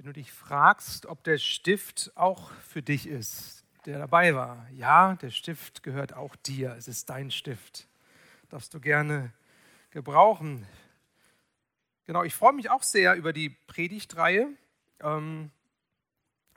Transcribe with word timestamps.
Wenn 0.00 0.06
du 0.06 0.12
dich 0.14 0.32
fragst, 0.32 1.04
ob 1.04 1.22
der 1.24 1.36
Stift 1.36 2.10
auch 2.14 2.52
für 2.66 2.80
dich 2.80 3.06
ist, 3.06 3.66
der 3.84 3.98
dabei 3.98 4.34
war, 4.34 4.66
ja, 4.70 5.16
der 5.16 5.28
Stift 5.28 5.82
gehört 5.82 6.14
auch 6.14 6.36
dir. 6.36 6.74
Es 6.78 6.88
ist 6.88 7.10
dein 7.10 7.30
Stift. 7.30 7.86
Darfst 8.48 8.72
du 8.72 8.80
gerne 8.80 9.30
gebrauchen. 9.90 10.66
Genau, 12.06 12.24
ich 12.24 12.34
freue 12.34 12.54
mich 12.54 12.70
auch 12.70 12.82
sehr 12.82 13.14
über 13.14 13.34
die 13.34 13.50
Predigtreihe. 13.50 14.48
Ähm, 15.00 15.50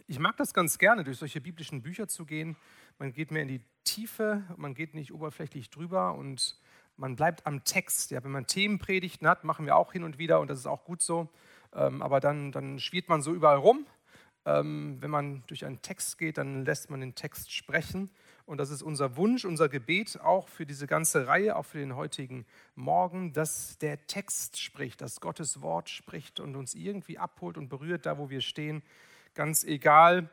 ich 0.08 0.20
mag 0.20 0.38
das 0.38 0.54
ganz 0.54 0.78
gerne, 0.78 1.04
durch 1.04 1.18
solche 1.18 1.42
biblischen 1.42 1.82
Bücher 1.82 2.08
zu 2.08 2.26
gehen. 2.26 2.56
Man 2.98 3.12
geht 3.12 3.30
mehr 3.30 3.42
in 3.42 3.50
die 3.50 3.62
Tiefe, 3.84 4.42
man 4.56 4.74
geht 4.74 4.94
nicht 4.94 5.12
oberflächlich 5.12 5.70
drüber 5.70 6.14
und 6.14 6.58
man 6.96 7.18
bleibt 7.18 7.46
am 7.46 7.66
Text. 7.66 8.12
Ja, 8.12 8.24
wenn 8.24 8.32
man 8.32 8.48
Themenpredigten 8.48 9.28
hat, 9.28 9.44
machen 9.44 9.66
wir 9.66 9.76
auch 9.76 9.92
hin 9.92 10.06
und 10.06 10.18
wieder 10.18 10.40
und 10.40 10.48
das 10.48 10.60
ist 10.60 10.66
auch 10.66 10.86
gut 10.86 11.02
so. 11.02 11.30
Ähm, 11.76 12.02
aber 12.02 12.20
dann, 12.20 12.52
dann 12.52 12.80
schwirrt 12.80 13.10
man 13.10 13.22
so 13.22 13.34
überall 13.34 13.58
rum. 13.58 13.86
Ähm, 14.46 14.98
wenn 15.00 15.10
man 15.10 15.44
durch 15.48 15.66
einen 15.66 15.82
Text 15.82 16.18
geht, 16.18 16.38
dann 16.38 16.66
lässt 16.66 16.90
man 16.90 17.00
den 17.00 17.16
Text 17.16 17.52
sprechen. 17.54 18.10
Und 18.46 18.58
das 18.58 18.72
ist 18.72 18.82
unser 18.82 19.16
Wunsch, 19.16 19.46
unser 19.46 19.70
Gebet 19.70 20.20
auch 20.20 20.50
für 20.50 20.66
diese 20.66 20.86
ganze 20.86 21.28
Reihe, 21.28 21.56
auch 21.56 21.64
für 21.64 21.78
den 21.78 21.96
heutigen 21.96 22.46
Morgen, 22.76 23.32
dass 23.32 23.78
der 23.78 24.06
Text 24.08 24.60
spricht, 24.62 25.00
dass 25.00 25.22
Gottes 25.22 25.62
Wort 25.62 25.90
spricht 25.90 26.42
und 26.42 26.58
uns 26.58 26.76
irgendwie 26.76 27.18
abholt 27.18 27.58
und 27.58 27.70
berührt, 27.70 28.06
da 28.06 28.18
wo 28.18 28.30
wir 28.30 28.42
stehen. 28.42 28.84
Ganz 29.34 29.64
egal, 29.64 30.30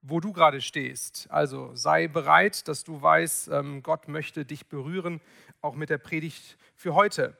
wo 0.00 0.20
du 0.20 0.32
gerade 0.32 0.62
stehst. 0.62 1.30
Also 1.30 1.74
sei 1.74 2.08
bereit, 2.08 2.66
dass 2.66 2.84
du 2.84 3.02
weißt, 3.02 3.48
ähm, 3.48 3.82
Gott 3.82 4.08
möchte 4.08 4.46
dich 4.46 4.66
berühren, 4.68 5.20
auch 5.60 5.74
mit 5.74 5.90
der 5.90 5.98
Predigt 5.98 6.56
für 6.74 6.94
heute. 6.94 7.36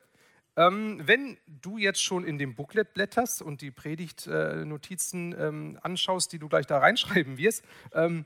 Ähm, 0.56 1.00
wenn 1.04 1.38
du 1.46 1.78
jetzt 1.78 2.02
schon 2.02 2.24
in 2.24 2.38
dem 2.38 2.54
Booklet 2.54 2.92
blätterst 2.92 3.42
und 3.42 3.60
die 3.60 3.70
Predigtnotizen 3.70 5.34
ähm, 5.38 5.78
anschaust, 5.82 6.32
die 6.32 6.38
du 6.38 6.48
gleich 6.48 6.66
da 6.66 6.78
reinschreiben 6.78 7.38
wirst, 7.38 7.64
ähm, 7.94 8.24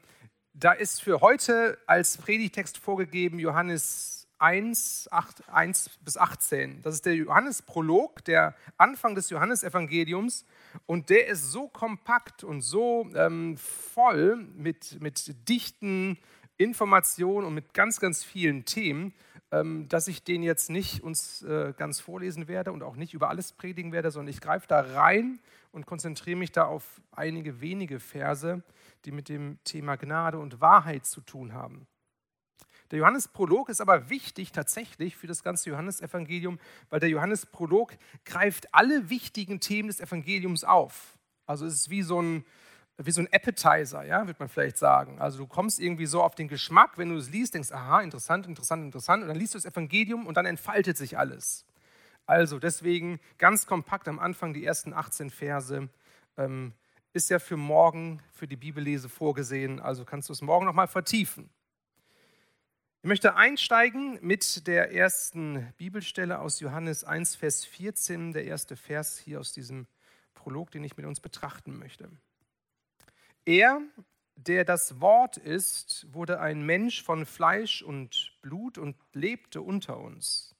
da 0.54 0.72
ist 0.72 1.02
für 1.02 1.20
heute 1.20 1.78
als 1.86 2.16
Predigtext 2.16 2.78
vorgegeben 2.78 3.38
Johannes 3.38 4.28
1, 4.38 5.08
8, 5.10 5.48
1 5.48 5.90
bis 6.04 6.16
18. 6.16 6.82
Das 6.82 6.94
ist 6.94 7.06
der 7.06 7.14
Johannesprolog, 7.14 8.24
der 8.24 8.54
Anfang 8.76 9.14
des 9.14 9.30
Johannesevangeliums. 9.30 10.44
Und 10.86 11.10
der 11.10 11.28
ist 11.28 11.50
so 11.50 11.68
kompakt 11.68 12.44
und 12.44 12.60
so 12.60 13.08
ähm, 13.14 13.56
voll 13.56 14.36
mit, 14.36 15.00
mit 15.00 15.48
dichten 15.48 16.18
Informationen 16.56 17.46
und 17.46 17.54
mit 17.54 17.74
ganz, 17.74 18.00
ganz 18.00 18.22
vielen 18.22 18.64
Themen, 18.64 19.14
dass 19.88 20.08
ich 20.08 20.24
den 20.24 20.42
jetzt 20.42 20.70
nicht 20.70 21.02
uns 21.02 21.42
äh, 21.42 21.74
ganz 21.76 22.00
vorlesen 22.00 22.48
werde 22.48 22.72
und 22.72 22.82
auch 22.82 22.96
nicht 22.96 23.14
über 23.14 23.28
alles 23.28 23.52
predigen 23.52 23.92
werde, 23.92 24.10
sondern 24.10 24.32
ich 24.32 24.40
greife 24.40 24.66
da 24.66 24.80
rein 24.80 25.38
und 25.72 25.86
konzentriere 25.86 26.38
mich 26.38 26.52
da 26.52 26.64
auf 26.64 27.00
einige 27.12 27.60
wenige 27.60 28.00
Verse, 28.00 28.62
die 29.04 29.12
mit 29.12 29.28
dem 29.28 29.58
Thema 29.64 29.96
Gnade 29.96 30.38
und 30.38 30.60
Wahrheit 30.60 31.06
zu 31.06 31.20
tun 31.20 31.52
haben. 31.52 31.86
Der 32.90 32.98
Johannesprolog 32.98 33.70
ist 33.70 33.80
aber 33.80 34.10
wichtig 34.10 34.52
tatsächlich 34.52 35.16
für 35.16 35.26
das 35.26 35.42
ganze 35.42 35.70
Johannesevangelium, 35.70 36.58
weil 36.90 37.00
der 37.00 37.08
Johannesprolog 37.08 37.96
greift 38.24 38.72
alle 38.72 39.10
wichtigen 39.10 39.58
Themen 39.60 39.88
des 39.88 40.00
Evangeliums 40.00 40.64
auf. 40.64 41.18
Also 41.46 41.66
es 41.66 41.74
ist 41.74 41.90
wie 41.90 42.02
so 42.02 42.20
ein, 42.20 42.44
wie 42.96 43.10
so 43.10 43.20
ein 43.20 43.28
Appetizer, 43.32 44.04
ja, 44.04 44.26
wird 44.26 44.38
man 44.38 44.48
vielleicht 44.48 44.78
sagen. 44.78 45.20
Also 45.20 45.38
du 45.38 45.46
kommst 45.46 45.80
irgendwie 45.80 46.06
so 46.06 46.22
auf 46.22 46.34
den 46.34 46.48
Geschmack, 46.48 46.96
wenn 46.96 47.08
du 47.08 47.16
es 47.16 47.30
liest, 47.30 47.54
denkst, 47.54 47.72
aha, 47.72 48.00
interessant, 48.00 48.46
interessant, 48.46 48.84
interessant, 48.84 49.22
und 49.22 49.28
dann 49.28 49.36
liest 49.36 49.54
du 49.54 49.58
das 49.58 49.64
Evangelium 49.64 50.26
und 50.26 50.36
dann 50.36 50.46
entfaltet 50.46 50.96
sich 50.96 51.18
alles. 51.18 51.66
Also 52.26 52.58
deswegen 52.58 53.20
ganz 53.36 53.66
kompakt 53.66 54.06
am 54.06 54.18
Anfang 54.18 54.54
die 54.54 54.64
ersten 54.64 54.92
18 54.92 55.30
Verse 55.30 55.88
ähm, 56.36 56.72
ist 57.12 57.30
ja 57.30 57.38
für 57.38 57.56
morgen, 57.56 58.22
für 58.32 58.46
die 58.46 58.56
Bibellese 58.56 59.08
vorgesehen, 59.08 59.80
also 59.80 60.04
kannst 60.04 60.28
du 60.28 60.32
es 60.32 60.40
morgen 60.40 60.64
nochmal 60.64 60.88
vertiefen. 60.88 61.50
Ich 63.02 63.08
möchte 63.08 63.36
einsteigen 63.36 64.18
mit 64.22 64.66
der 64.66 64.92
ersten 64.92 65.74
Bibelstelle 65.76 66.38
aus 66.38 66.60
Johannes 66.60 67.04
1, 67.04 67.36
Vers 67.36 67.64
14, 67.66 68.32
der 68.32 68.44
erste 68.46 68.76
Vers 68.76 69.18
hier 69.18 69.40
aus 69.40 69.52
diesem 69.52 69.86
Prolog, 70.32 70.70
den 70.70 70.84
ich 70.84 70.96
mit 70.96 71.04
uns 71.04 71.20
betrachten 71.20 71.78
möchte. 71.78 72.08
Er, 73.44 73.82
der 74.36 74.64
das 74.64 75.00
Wort 75.00 75.36
ist, 75.36 76.06
wurde 76.12 76.40
ein 76.40 76.64
Mensch 76.64 77.02
von 77.02 77.26
Fleisch 77.26 77.82
und 77.82 78.32
Blut 78.40 78.78
und 78.78 78.96
lebte 79.12 79.60
unter 79.60 79.98
uns. 79.98 80.54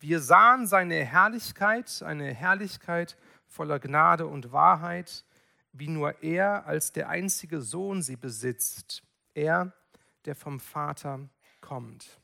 Wir 0.00 0.20
sahen 0.20 0.66
seine 0.66 1.04
Herrlichkeit, 1.04 2.02
eine 2.02 2.32
Herrlichkeit 2.32 3.16
voller 3.46 3.78
Gnade 3.78 4.26
und 4.26 4.52
Wahrheit, 4.52 5.24
wie 5.72 5.88
nur 5.88 6.22
er 6.22 6.66
als 6.66 6.92
der 6.92 7.08
einzige 7.08 7.60
Sohn 7.60 8.02
sie 8.02 8.16
besitzt, 8.16 9.02
er, 9.34 9.72
der 10.24 10.34
vom 10.34 10.60
Vater 10.60 11.28
kommt. 11.60 12.21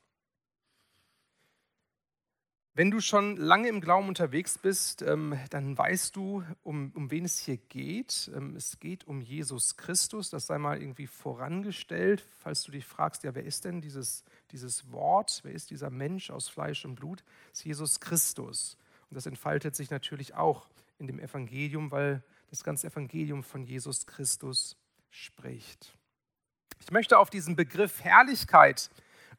Wenn 2.78 2.92
du 2.92 3.00
schon 3.00 3.36
lange 3.36 3.66
im 3.66 3.80
Glauben 3.80 4.06
unterwegs 4.06 4.56
bist, 4.56 5.02
ähm, 5.02 5.36
dann 5.50 5.76
weißt 5.76 6.14
du, 6.14 6.44
um, 6.62 6.92
um 6.94 7.10
wen 7.10 7.24
es 7.24 7.40
hier 7.40 7.56
geht. 7.56 8.30
Ähm, 8.32 8.54
es 8.54 8.78
geht 8.78 9.04
um 9.08 9.20
Jesus 9.20 9.76
Christus. 9.76 10.30
Das 10.30 10.46
sei 10.46 10.58
mal 10.58 10.80
irgendwie 10.80 11.08
vorangestellt. 11.08 12.24
Falls 12.38 12.62
du 12.62 12.70
dich 12.70 12.84
fragst, 12.84 13.24
ja, 13.24 13.34
wer 13.34 13.42
ist 13.42 13.64
denn 13.64 13.80
dieses, 13.80 14.22
dieses 14.52 14.92
Wort? 14.92 15.40
Wer 15.42 15.54
ist 15.54 15.70
dieser 15.70 15.90
Mensch 15.90 16.30
aus 16.30 16.48
Fleisch 16.48 16.84
und 16.84 16.94
Blut? 16.94 17.24
Das 17.50 17.58
ist 17.58 17.64
Jesus 17.64 17.98
Christus. 17.98 18.78
Und 19.10 19.16
das 19.16 19.26
entfaltet 19.26 19.74
sich 19.74 19.90
natürlich 19.90 20.34
auch 20.34 20.68
in 21.00 21.08
dem 21.08 21.18
Evangelium, 21.18 21.90
weil 21.90 22.22
das 22.50 22.62
ganze 22.62 22.86
Evangelium 22.86 23.42
von 23.42 23.64
Jesus 23.64 24.06
Christus 24.06 24.76
spricht. 25.10 25.98
Ich 26.78 26.92
möchte 26.92 27.18
auf 27.18 27.28
diesen 27.28 27.56
Begriff 27.56 28.04
Herrlichkeit 28.04 28.88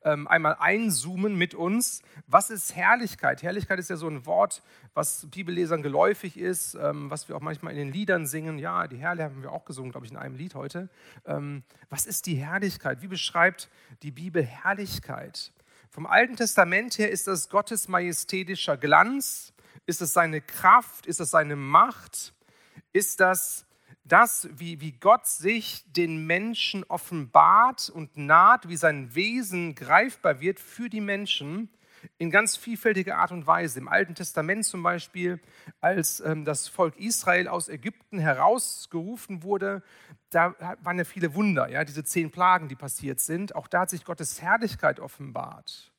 ähm, 0.03 0.27
einmal 0.27 0.55
einzoomen 0.59 1.35
mit 1.35 1.53
uns. 1.53 2.01
Was 2.27 2.49
ist 2.49 2.75
Herrlichkeit? 2.75 3.43
Herrlichkeit 3.43 3.79
ist 3.79 3.89
ja 3.89 3.97
so 3.97 4.07
ein 4.07 4.25
Wort, 4.25 4.63
was 4.93 5.27
Bibellesern 5.29 5.81
geläufig 5.81 6.37
ist, 6.37 6.75
ähm, 6.75 7.09
was 7.09 7.27
wir 7.27 7.35
auch 7.35 7.41
manchmal 7.41 7.73
in 7.73 7.79
den 7.79 7.91
Liedern 7.91 8.25
singen. 8.25 8.59
Ja, 8.59 8.87
die 8.87 8.97
Herrlichkeit 8.97 9.31
haben 9.31 9.43
wir 9.43 9.51
auch 9.51 9.65
gesungen, 9.65 9.91
glaube 9.91 10.05
ich, 10.05 10.11
in 10.11 10.17
einem 10.17 10.35
Lied 10.35 10.55
heute. 10.55 10.89
Ähm, 11.25 11.63
was 11.89 12.05
ist 12.05 12.25
die 12.25 12.35
Herrlichkeit? 12.35 13.01
Wie 13.01 13.07
beschreibt 13.07 13.69
die 14.03 14.11
Bibel 14.11 14.43
Herrlichkeit? 14.43 15.51
Vom 15.89 16.05
Alten 16.05 16.35
Testament 16.35 16.97
her 16.97 17.09
ist 17.09 17.27
das 17.27 17.49
Gottes 17.49 17.87
majestätischer 17.87 18.77
Glanz. 18.77 19.53
Ist 19.85 20.01
es 20.01 20.13
seine 20.13 20.39
Kraft? 20.39 21.07
Ist 21.07 21.19
es 21.19 21.31
seine 21.31 21.55
Macht? 21.55 22.33
Ist 22.93 23.19
das 23.19 23.65
das, 24.11 24.49
wie, 24.51 24.81
wie 24.81 24.91
Gott 24.91 25.27
sich 25.27 25.83
den 25.93 26.25
Menschen 26.25 26.83
offenbart 26.83 27.89
und 27.89 28.17
naht, 28.17 28.67
wie 28.67 28.75
sein 28.75 29.15
Wesen 29.15 29.75
greifbar 29.75 30.41
wird 30.41 30.59
für 30.59 30.89
die 30.89 31.01
Menschen 31.01 31.69
in 32.17 32.31
ganz 32.31 32.57
vielfältiger 32.57 33.17
Art 33.17 33.31
und 33.31 33.47
Weise. 33.47 33.79
Im 33.79 33.87
Alten 33.87 34.15
Testament 34.15 34.65
zum 34.65 34.83
Beispiel, 34.83 35.39
als 35.81 36.19
ähm, 36.21 36.45
das 36.45 36.67
Volk 36.67 36.97
Israel 36.97 37.47
aus 37.47 37.69
Ägypten 37.69 38.19
herausgerufen 38.19 39.43
wurde, 39.43 39.83
da 40.29 40.55
waren 40.81 40.97
ja 40.97 41.03
viele 41.03 41.33
Wunder, 41.35 41.69
ja, 41.69 41.83
diese 41.83 42.03
zehn 42.03 42.31
Plagen, 42.31 42.67
die 42.67 42.75
passiert 42.75 43.19
sind. 43.19 43.55
Auch 43.55 43.67
da 43.67 43.81
hat 43.81 43.89
sich 43.89 44.05
Gottes 44.05 44.41
Herrlichkeit 44.41 44.99
offenbart. 44.99 45.91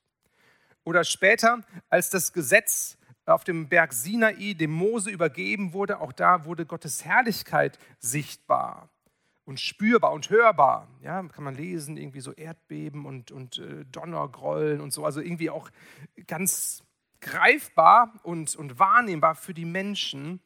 Oder 0.84 1.04
später, 1.04 1.60
als 1.88 2.10
das 2.10 2.32
Gesetz 2.32 2.96
auf 3.26 3.44
dem 3.44 3.68
Berg 3.68 3.92
Sinai 3.92 4.54
dem 4.54 4.70
Mose 4.70 5.10
übergeben 5.10 5.72
wurde, 5.72 6.00
auch 6.00 6.12
da 6.12 6.44
wurde 6.44 6.66
Gottes 6.66 7.04
Herrlichkeit 7.04 7.78
sichtbar 7.98 8.88
und 9.44 9.60
spürbar 9.60 10.12
und 10.12 10.30
hörbar. 10.30 10.88
Ja, 11.02 11.22
kann 11.24 11.44
man 11.44 11.54
lesen, 11.54 11.96
irgendwie 11.96 12.20
so 12.20 12.32
Erdbeben 12.32 13.04
und, 13.04 13.30
und 13.30 13.58
äh, 13.58 13.84
Donnergrollen 13.86 14.80
und 14.80 14.92
so, 14.92 15.04
also 15.04 15.20
irgendwie 15.20 15.50
auch 15.50 15.70
ganz 16.26 16.82
greifbar 17.20 18.14
und, 18.22 18.56
und 18.56 18.78
wahrnehmbar 18.78 19.34
für 19.34 19.54
die 19.54 19.64
Menschen 19.64 20.40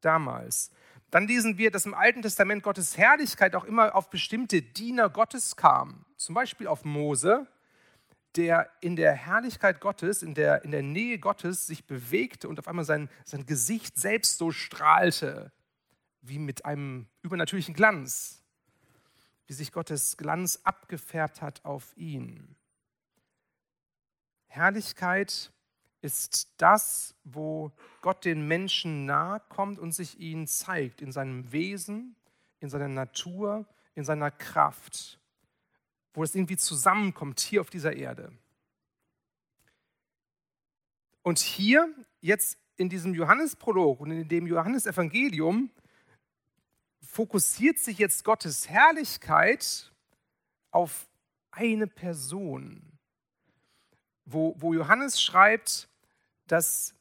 damals. 0.00 0.70
Dann 1.10 1.26
lesen 1.26 1.58
wir, 1.58 1.70
dass 1.70 1.86
im 1.86 1.94
Alten 1.94 2.22
Testament 2.22 2.62
Gottes 2.62 2.96
Herrlichkeit 2.96 3.54
auch 3.54 3.64
immer 3.64 3.94
auf 3.94 4.10
bestimmte 4.10 4.62
Diener 4.62 5.08
Gottes 5.08 5.56
kam. 5.56 6.04
Zum 6.16 6.34
Beispiel 6.34 6.66
auf 6.66 6.84
Mose, 6.84 7.46
der 8.36 8.70
in 8.80 8.96
der 8.96 9.12
Herrlichkeit 9.12 9.80
Gottes, 9.80 10.22
in 10.22 10.34
der, 10.34 10.64
in 10.64 10.70
der 10.70 10.82
Nähe 10.82 11.18
Gottes 11.18 11.66
sich 11.66 11.86
bewegte 11.86 12.48
und 12.48 12.58
auf 12.58 12.68
einmal 12.68 12.84
sein, 12.84 13.08
sein 13.24 13.46
Gesicht 13.46 13.98
selbst 13.98 14.38
so 14.38 14.50
strahlte, 14.50 15.52
wie 16.20 16.38
mit 16.38 16.64
einem 16.64 17.06
übernatürlichen 17.22 17.74
Glanz, 17.74 18.42
wie 19.46 19.52
sich 19.52 19.72
Gottes 19.72 20.16
Glanz 20.16 20.60
abgefärbt 20.64 21.40
hat 21.42 21.64
auf 21.64 21.96
ihn. 21.96 22.56
Herrlichkeit 24.48 25.52
ist 26.00 26.52
das, 26.58 27.14
wo 27.24 27.72
Gott 28.00 28.24
den 28.24 28.46
Menschen 28.46 29.06
nahe 29.06 29.40
kommt 29.48 29.78
und 29.78 29.92
sich 29.92 30.20
ihnen 30.20 30.46
zeigt, 30.46 31.00
in 31.00 31.12
seinem 31.12 31.52
Wesen, 31.52 32.16
in 32.60 32.68
seiner 32.68 32.88
Natur, 32.88 33.66
in 33.94 34.04
seiner 34.04 34.30
Kraft 34.30 35.18
wo 36.16 36.24
es 36.24 36.34
irgendwie 36.34 36.56
zusammenkommt 36.56 37.40
hier 37.40 37.60
auf 37.60 37.68
dieser 37.68 37.94
Erde. 37.94 38.32
Und 41.22 41.38
hier, 41.38 41.94
jetzt 42.20 42.58
in 42.78 42.88
diesem 42.88 43.14
Johannesprolog 43.14 44.00
und 44.00 44.10
in 44.10 44.26
dem 44.26 44.46
Johannesevangelium, 44.46 45.70
fokussiert 47.02 47.78
sich 47.78 47.98
jetzt 47.98 48.24
Gottes 48.24 48.68
Herrlichkeit 48.68 49.92
auf 50.70 51.06
eine 51.50 51.86
Person, 51.86 52.98
wo, 54.24 54.54
wo 54.58 54.72
Johannes 54.72 55.20
schreibt, 55.20 55.86
dass 56.46 56.94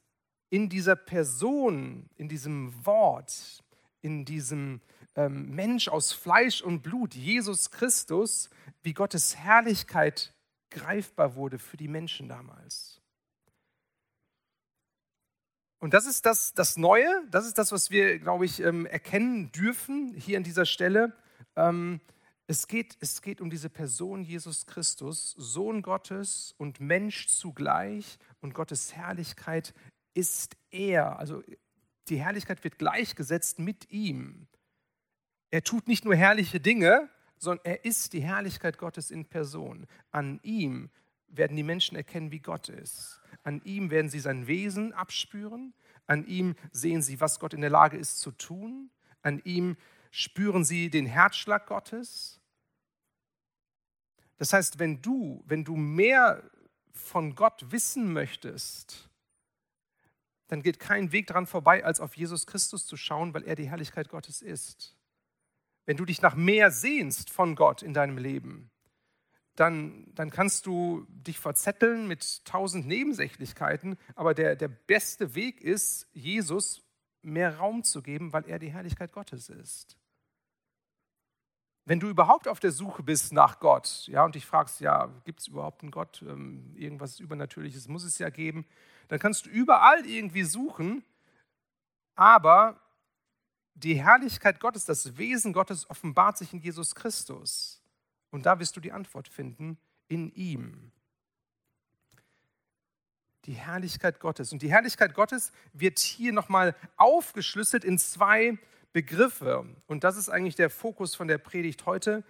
in 0.50 0.67
dieser 0.67 0.97
Person, 0.97 2.09
in 2.17 2.27
diesem 2.27 2.85
Wort, 2.85 3.63
in 4.01 4.25
diesem 4.25 4.81
ähm, 5.15 5.50
Mensch 5.56 5.88
aus 5.88 6.12
Fleisch 6.12 6.62
und 6.62 6.81
Blut, 6.81 7.15
Jesus 7.15 7.71
Christus, 7.71 8.50
wie 8.83 8.94
Gottes 8.94 9.35
Herrlichkeit 9.35 10.33
greifbar 10.69 11.35
wurde 11.35 11.59
für 11.59 11.77
die 11.77 11.88
Menschen 11.88 12.27
damals. 12.27 13.01
Und 15.79 15.94
das 15.94 16.06
ist 16.06 16.25
das, 16.25 16.53
das 16.53 16.77
Neue, 16.77 17.07
das 17.29 17.45
ist 17.45 17.57
das, 17.57 17.71
was 17.71 17.91
wir, 17.91 18.19
glaube 18.19 18.45
ich, 18.45 18.59
ähm, 18.59 18.85
erkennen 18.85 19.51
dürfen 19.51 20.13
hier 20.15 20.38
an 20.38 20.44
dieser 20.44 20.65
Stelle. 20.65 21.13
Ähm, 21.56 22.01
es 22.47 22.67
geht, 22.67 22.97
es 23.00 23.21
geht 23.21 23.41
um 23.41 23.50
diese 23.50 23.69
Person 23.69 24.23
Jesus 24.23 24.65
Christus, 24.65 25.35
Sohn 25.38 25.81
Gottes 25.81 26.53
und 26.57 26.79
Mensch 26.79 27.27
zugleich. 27.27 28.17
Und 28.39 28.53
Gottes 28.53 28.95
Herrlichkeit 28.95 29.73
ist 30.13 30.56
er. 30.69 31.19
Also 31.19 31.44
die 32.07 32.19
Herrlichkeit 32.19 32.63
wird 32.63 32.77
gleichgesetzt 32.77 33.59
mit 33.59 33.91
ihm. 33.91 34.47
Er 35.51 35.63
tut 35.63 35.88
nicht 35.88 36.06
nur 36.06 36.15
herrliche 36.15 36.59
Dinge, 36.59 37.09
sondern 37.38 37.65
er 37.65 37.86
ist 37.86 38.13
die 38.13 38.21
Herrlichkeit 38.21 38.77
Gottes 38.77 39.12
in 39.12 39.25
Person. 39.25 39.88
An 40.12 40.39
ihm 40.44 40.89
werden 41.27 41.57
die 41.57 41.63
Menschen 41.63 41.95
erkennen, 41.95 42.31
wie 42.31 42.39
Gott 42.39 42.69
ist. 42.69 43.21
An 43.44 43.62
ihm 43.63 43.92
werden 43.92 44.09
sie 44.09 44.19
sein 44.19 44.47
Wesen 44.47 44.94
abspüren. 44.94 45.74
An 46.07 46.25
ihm 46.25 46.56
sehen 46.71 47.01
sie, 47.01 47.19
was 47.19 47.39
Gott 47.39 47.53
in 47.53 47.62
der 47.62 47.69
Lage 47.69 47.97
ist 47.97 48.19
zu 48.19 48.31
tun. 48.31 48.89
An 49.21 49.42
ihm 49.44 49.77
spüren 50.12 50.63
sie 50.63 50.89
den 50.89 51.06
Herzschlag 51.06 51.68
Gottes. 51.68 52.39
Das 54.38 54.53
heißt, 54.53 54.80
wenn 54.80 55.01
du, 55.01 55.44
wenn 55.45 55.63
du 55.63 55.75
mehr 55.75 56.50
von 56.91 57.36
Gott 57.36 57.71
wissen 57.71 58.13
möchtest, 58.13 59.09
dann 60.48 60.62
geht 60.62 60.80
kein 60.80 61.12
Weg 61.12 61.27
daran 61.27 61.48
vorbei, 61.48 61.83
als 61.83 62.00
auf 62.00 62.15
Jesus 62.15 62.45
Christus 62.45 62.86
zu 62.86 62.98
schauen, 62.98 63.33
weil 63.33 63.44
er 63.44 63.56
die 63.56 63.69
Herrlichkeit 63.69 64.09
Gottes 64.09 64.41
ist. 64.41 64.94
Wenn 65.86 65.98
du 65.98 66.06
dich 66.06 66.22
nach 66.22 66.36
mehr 66.36 66.72
sehnst 66.72 67.30
von 67.30 67.56
Gott 67.56 67.82
in 67.82 67.94
deinem 67.94 68.18
Leben, 68.18 68.72
dann, 69.56 70.06
dann 70.14 70.32
kannst 70.32 70.66
du 70.66 71.06
dich 71.10 71.40
verzetteln 71.40 72.08
mit 72.08 72.44
tausend 72.46 72.88
Nebensächlichkeiten, 72.88 73.98
aber 74.16 74.34
der, 74.34 74.56
der 74.56 74.68
beste 74.68 75.36
Weg 75.36 75.62
ist, 75.62 76.08
Jesus 76.14 76.84
mehr 77.22 77.58
Raum 77.58 77.84
zu 77.84 78.02
geben, 78.02 78.34
weil 78.34 78.46
er 78.48 78.60
die 78.60 78.72
Herrlichkeit 78.72 79.12
Gottes 79.12 79.50
ist. 79.50 79.98
Wenn 81.86 82.00
du 82.00 82.10
überhaupt 82.10 82.48
auf 82.48 82.60
der 82.60 82.72
Suche 82.72 83.04
bist 83.04 83.32
nach 83.32 83.60
Gott, 83.60 84.08
ja, 84.08 84.26
und 84.26 84.36
dich 84.36 84.46
fragst, 84.46 84.82
ja, 84.82 85.08
gibt 85.24 85.42
es 85.42 85.48
überhaupt 85.48 85.84
einen 85.84 85.92
Gott? 85.92 86.24
Ähm, 86.24 86.74
irgendwas 86.76 87.20
Übernatürliches 87.20 87.88
muss 87.88 88.04
es 88.04 88.18
ja 88.18 88.30
geben. 88.30 88.66
Dann 89.08 89.20
kannst 89.20 89.46
du 89.46 89.52
überall 89.52 90.04
irgendwie 90.06 90.44
suchen, 90.44 91.04
aber 92.16 92.82
die 93.75 94.01
Herrlichkeit 94.01 94.60
Gottes, 94.60 94.86
das 94.86 95.18
Wesen 95.18 95.54
Gottes 95.54 95.89
offenbart 95.89 96.38
sich 96.38 96.54
in 96.54 96.60
Jesus 96.60 96.95
Christus. 96.95 97.81
Und 98.31 98.45
da 98.45 98.60
wirst 98.60 98.75
du 98.75 98.80
die 98.80 98.94
Antwort 98.94 99.27
finden 99.27 99.77
in 100.07 100.31
ihm. 100.33 100.92
Die 103.45 103.54
Herrlichkeit 103.54 104.19
Gottes. 104.19 104.51
Und 104.54 104.62
die 104.62 104.72
Herrlichkeit 104.72 105.13
Gottes 105.13 105.51
wird 105.74 106.00
hier 106.00 106.31
nochmal 106.31 106.75
aufgeschlüsselt 106.95 107.83
in 107.83 108.00
zwei 108.00 108.57
Begriffe. 108.94 109.68
Und 109.88 110.04
das 110.04 110.16
ist 110.16 110.30
eigentlich 110.30 110.56
der 110.56 110.69
Fokus 110.69 111.13
von 111.13 111.27
der 111.27 111.38
Predigt 111.38 111.86
heute, 111.86 112.24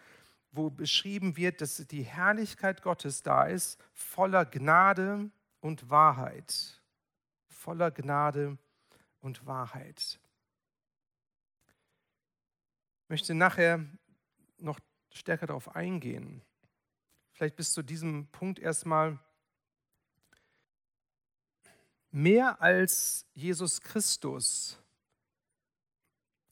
wo 0.52 0.70
beschrieben 0.70 1.38
wird, 1.38 1.62
dass 1.62 1.78
die 1.88 2.04
Herrlichkeit 2.04 2.82
Gottes 2.82 3.22
da 3.22 3.46
ist, 3.46 3.80
voller 3.94 4.46
Gnade 4.46 5.30
und 5.62 5.90
Wahrheit. 5.90 6.82
Voller 7.48 7.92
Gnade 7.92 8.58
und 9.22 9.46
Wahrheit. 9.46 10.20
Möchte 13.08 13.34
nachher 13.34 13.86
noch 14.58 14.80
stärker 15.12 15.48
darauf 15.48 15.76
eingehen. 15.76 16.42
Vielleicht 17.32 17.56
bis 17.56 17.74
zu 17.74 17.84
diesem 17.84 18.28
Punkt 18.28 18.60
erstmal. 18.60 19.20
Mehr 22.12 22.62
als 22.62 23.26
Jesus 23.34 23.82
Christus 23.82 24.80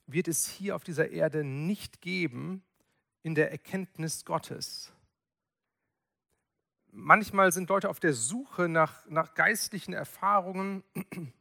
wird 0.08 0.28
es 0.28 0.48
hier 0.48 0.76
auf 0.76 0.84
dieser 0.84 1.10
Erde 1.10 1.44
nicht 1.44 2.02
geben 2.02 2.64
in 3.22 3.36
der 3.36 3.52
Erkenntnis 3.52 4.26
Gottes. 4.26 4.92
Manchmal 6.92 7.52
sind 7.52 7.70
Leute 7.70 7.90
auf 7.90 8.00
der 8.00 8.14
Suche 8.14 8.68
nach, 8.70 9.06
nach 9.08 9.34
geistlichen 9.34 9.94
Erfahrungen. 9.94 10.84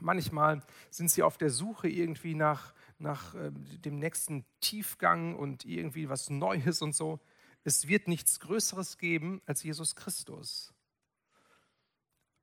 Manchmal 0.00 0.62
sind 0.90 1.10
sie 1.10 1.22
auf 1.22 1.36
der 1.36 1.50
Suche 1.50 1.88
irgendwie 1.88 2.34
nach, 2.34 2.74
nach 3.00 3.34
äh, 3.34 3.50
dem 3.50 3.98
nächsten 3.98 4.44
Tiefgang 4.60 5.34
und 5.34 5.64
irgendwie 5.64 6.08
was 6.08 6.30
Neues 6.30 6.82
und 6.82 6.94
so. 6.94 7.20
Es 7.64 7.88
wird 7.88 8.08
nichts 8.08 8.40
Größeres 8.40 8.98
geben 8.98 9.42
als 9.46 9.62
Jesus 9.62 9.96
Christus. 9.96 10.72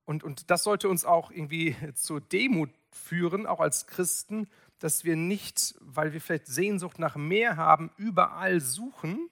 Und, 0.06 0.24
und 0.24 0.50
das 0.50 0.64
sollte 0.64 0.90
uns 0.90 1.06
auch 1.06 1.32
irgendwie 1.32 1.76
zur 1.96 2.22
Demut 2.22 2.70
führen, 2.92 3.46
auch 3.46 3.60
als 3.60 3.88
Christen, 3.88 4.48
dass 4.80 5.04
wir 5.04 5.16
nicht, 5.16 5.76
weil 5.80 6.14
wir 6.14 6.22
vielleicht 6.22 6.48
Sehnsucht 6.48 7.00
nach 7.00 7.16
mehr 7.16 7.58
haben, 7.58 7.92
überall 7.98 8.62
suchen 8.62 9.30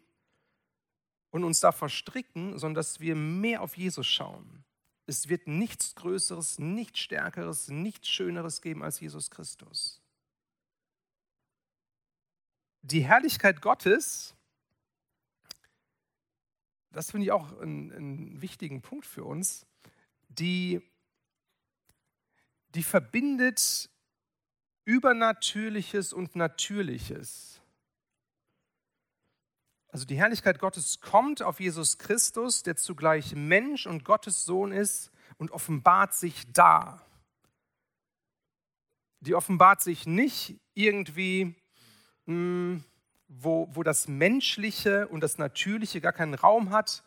und 1.29 1.43
uns 1.43 1.59
da 1.59 1.71
verstricken, 1.71 2.57
sondern 2.57 2.75
dass 2.75 2.99
wir 2.99 3.15
mehr 3.15 3.61
auf 3.61 3.77
Jesus 3.77 4.07
schauen. 4.07 4.63
Es 5.07 5.29
wird 5.29 5.47
nichts 5.47 5.93
Größeres, 5.95 6.57
nichts 6.59 6.99
Stärkeres, 6.99 7.69
nichts 7.69 8.09
Schöneres 8.09 8.61
geben 8.61 8.83
als 8.83 8.99
Jesus 8.99 9.29
Christus. 9.29 10.01
Die 12.87 13.03
Herrlichkeit 13.03 13.63
Gottes, 13.63 14.35
das 16.91 17.09
finde 17.09 17.25
ich 17.25 17.31
auch 17.31 17.59
einen, 17.59 18.39
wichtigen 18.41 18.83
Punkt 18.83 19.07
für 19.07 19.23
uns, 19.23 19.65
die, 20.29 20.81
die 22.69 22.83
verbindet 22.83 23.89
Übernatürliches 24.83 26.13
und 26.13 26.35
Natürliches. 26.35 27.59
Also 29.87 30.05
die 30.05 30.17
Herrlichkeit 30.17 30.59
Gottes 30.59 30.99
kommt 30.99 31.41
auf 31.41 31.59
Jesus 31.59 31.97
Christus, 31.97 32.61
der 32.61 32.75
zugleich 32.75 33.33
Mensch 33.33 33.87
und 33.87 34.05
Gottes 34.05 34.45
Sohn 34.45 34.71
ist 34.71 35.11
und 35.37 35.49
offenbart 35.49 36.13
sich 36.13 36.43
da. 36.53 37.03
Die 39.21 39.33
offenbart 39.33 39.81
sich 39.81 40.05
nicht 40.05 40.61
irgendwie, 40.75 41.55
hm, 42.25 42.83
wo, 43.27 43.69
wo 43.73 43.83
das 43.83 44.07
Menschliche 44.07 45.07
und 45.07 45.21
das 45.21 45.37
Natürliche 45.37 46.01
gar 46.01 46.13
keinen 46.13 46.33
Raum 46.33 46.69
hat 46.69 47.03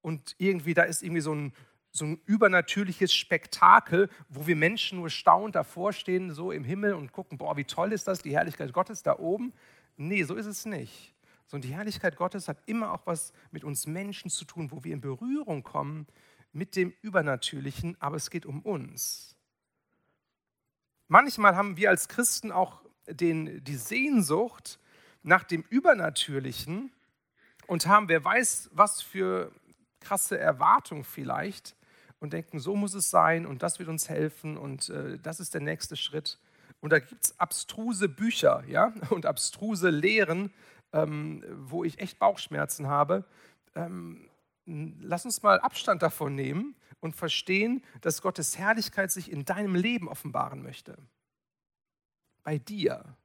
und 0.00 0.34
irgendwie 0.38 0.74
da 0.74 0.82
ist 0.82 1.02
irgendwie 1.02 1.20
so 1.20 1.34
ein 1.34 1.52
so 1.94 2.06
ein 2.06 2.20
übernatürliches 2.24 3.14
Spektakel, 3.14 4.08
wo 4.30 4.46
wir 4.46 4.56
Menschen 4.56 4.98
nur 4.98 5.10
staunend 5.10 5.54
davor 5.54 5.92
stehen, 5.92 6.32
so 6.32 6.50
im 6.50 6.64
Himmel 6.64 6.94
und 6.94 7.12
gucken, 7.12 7.36
boah, 7.36 7.56
wie 7.56 7.64
toll 7.64 7.92
ist 7.92 8.08
das, 8.08 8.22
die 8.22 8.32
Herrlichkeit 8.32 8.72
Gottes 8.72 9.02
da 9.02 9.18
oben. 9.18 9.52
Nee, 9.98 10.24
so 10.24 10.34
ist 10.34 10.46
es 10.46 10.64
nicht. 10.64 11.14
Sondern 11.46 11.68
die 11.68 11.76
Herrlichkeit 11.76 12.16
Gottes 12.16 12.48
hat 12.48 12.56
immer 12.64 12.92
auch 12.92 13.06
was 13.06 13.34
mit 13.50 13.62
uns 13.62 13.86
Menschen 13.86 14.30
zu 14.30 14.46
tun, 14.46 14.70
wo 14.70 14.84
wir 14.84 14.94
in 14.94 15.02
Berührung 15.02 15.62
kommen 15.62 16.06
mit 16.52 16.76
dem 16.76 16.94
Übernatürlichen, 17.02 17.96
aber 18.00 18.16
es 18.16 18.30
geht 18.30 18.46
um 18.46 18.62
uns. 18.62 19.36
Manchmal 21.08 21.56
haben 21.56 21.76
wir 21.76 21.90
als 21.90 22.08
Christen 22.08 22.52
auch 22.52 22.82
den, 23.06 23.62
die 23.64 23.76
Sehnsucht 23.76 24.78
nach 25.22 25.44
dem 25.44 25.64
Übernatürlichen 25.68 26.92
und 27.66 27.86
haben, 27.86 28.08
wer 28.08 28.24
weiß, 28.24 28.70
was 28.72 29.02
für 29.02 29.52
krasse 30.00 30.38
Erwartung 30.38 31.04
vielleicht, 31.04 31.76
und 32.22 32.32
denken, 32.32 32.60
so 32.60 32.76
muss 32.76 32.94
es 32.94 33.10
sein 33.10 33.44
und 33.44 33.64
das 33.64 33.80
wird 33.80 33.88
uns 33.88 34.08
helfen 34.08 34.56
und 34.56 34.88
äh, 34.90 35.18
das 35.18 35.40
ist 35.40 35.54
der 35.54 35.60
nächste 35.60 35.96
Schritt. 35.96 36.38
Und 36.80 36.92
da 36.92 37.00
gibt 37.00 37.24
es 37.24 37.38
abstruse 37.38 38.08
Bücher 38.08 38.62
ja? 38.68 38.94
und 39.10 39.26
abstruse 39.26 39.90
Lehren, 39.90 40.52
ähm, 40.92 41.44
wo 41.48 41.82
ich 41.82 41.98
echt 41.98 42.20
Bauchschmerzen 42.20 42.86
habe. 42.86 43.24
Ähm, 43.74 44.28
lass 44.66 45.24
uns 45.24 45.42
mal 45.42 45.58
Abstand 45.60 46.02
davon 46.02 46.36
nehmen 46.36 46.76
und 47.00 47.16
verstehen, 47.16 47.82
dass 48.02 48.22
Gottes 48.22 48.56
Herrlichkeit 48.56 49.10
sich 49.10 49.30
in 49.30 49.44
deinem 49.44 49.74
Leben 49.74 50.08
offenbaren 50.08 50.62
möchte. 50.62 50.96
Bei 52.42 52.58
dir. 52.58 53.16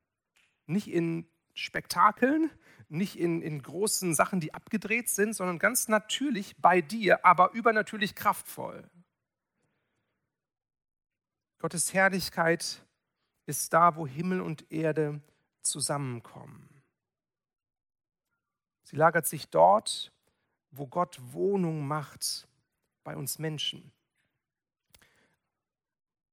Nicht 0.65 0.87
in 0.87 1.27
Spektakeln, 1.53 2.51
nicht 2.89 3.17
in, 3.17 3.41
in 3.41 3.61
großen 3.61 4.13
Sachen, 4.13 4.39
die 4.39 4.53
abgedreht 4.53 5.09
sind, 5.09 5.33
sondern 5.33 5.59
ganz 5.59 5.87
natürlich 5.87 6.55
bei 6.57 6.81
dir, 6.81 7.25
aber 7.25 7.51
übernatürlich 7.53 8.15
kraftvoll. 8.15 8.89
Gottes 11.59 11.93
Herrlichkeit 11.93 12.85
ist 13.45 13.73
da, 13.73 13.95
wo 13.95 14.05
Himmel 14.05 14.41
und 14.41 14.71
Erde 14.71 15.21
zusammenkommen. 15.63 16.83
Sie 18.83 18.95
lagert 18.95 19.25
sich 19.25 19.49
dort, 19.49 20.13
wo 20.71 20.87
Gott 20.87 21.19
Wohnung 21.33 21.87
macht 21.87 22.47
bei 23.03 23.17
uns 23.17 23.39
Menschen. 23.39 23.91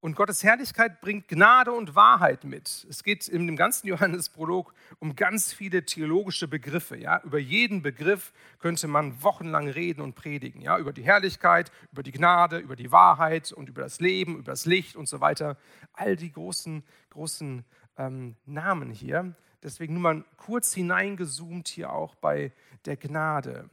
Und 0.05 0.17
Gottes 0.17 0.45
Herrlichkeit 0.45 1.01
bringt 1.01 1.29
Gnade 1.29 1.73
und 1.73 1.95
Wahrheit 1.95 2.45
mit. 2.45 2.87
Es 2.91 3.03
geht 3.03 3.27
in 3.27 3.47
dem 3.47 3.57
ganzen 3.57 3.87
Johannesprolog 3.87 4.75
um 4.99 5.17
ganz 5.17 5.55
viele 5.55 5.87
theologische 5.87 6.47
Begriffe. 6.47 6.99
Ja? 6.99 7.23
Über 7.23 7.39
jeden 7.39 7.81
Begriff 7.81 8.35
könnte 8.59 8.87
man 8.87 9.23
wochenlang 9.23 9.67
reden 9.67 10.03
und 10.03 10.15
predigen. 10.15 10.61
Ja? 10.61 10.77
Über 10.77 10.93
die 10.93 11.05
Herrlichkeit, 11.05 11.73
über 11.91 12.03
die 12.03 12.13
Gnade, 12.13 12.59
über 12.59 12.77
die 12.77 12.93
Wahrheit 12.93 13.51
und 13.51 13.71
über 13.71 13.81
das 13.81 13.99
Leben, 13.99 14.35
über 14.37 14.53
das 14.53 14.67
Licht 14.67 14.95
und 14.95 15.09
so 15.09 15.23
weiter. 15.23 15.57
All 15.95 16.17
die 16.17 16.33
großen, 16.33 16.85
großen 17.09 17.65
ähm, 17.97 18.37
Namen 18.45 18.91
hier. 18.91 19.35
Deswegen 19.63 19.95
nur 19.95 20.03
mal 20.03 20.25
kurz 20.37 20.75
hineingezoomt 20.75 21.67
hier 21.67 21.91
auch 21.91 22.15
bei 22.15 22.53
der 22.85 22.99
Gnade. 22.99 23.71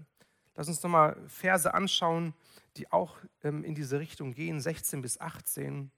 Lass 0.56 0.70
uns 0.70 0.82
nochmal 0.82 1.18
Verse 1.28 1.74
anschauen, 1.74 2.34
die 2.78 2.90
auch 2.90 3.18
ähm, 3.44 3.66
in 3.66 3.76
diese 3.76 4.00
Richtung 4.00 4.34
gehen, 4.34 4.62
16 4.62 5.02
bis 5.02 5.20
18. 5.20 5.92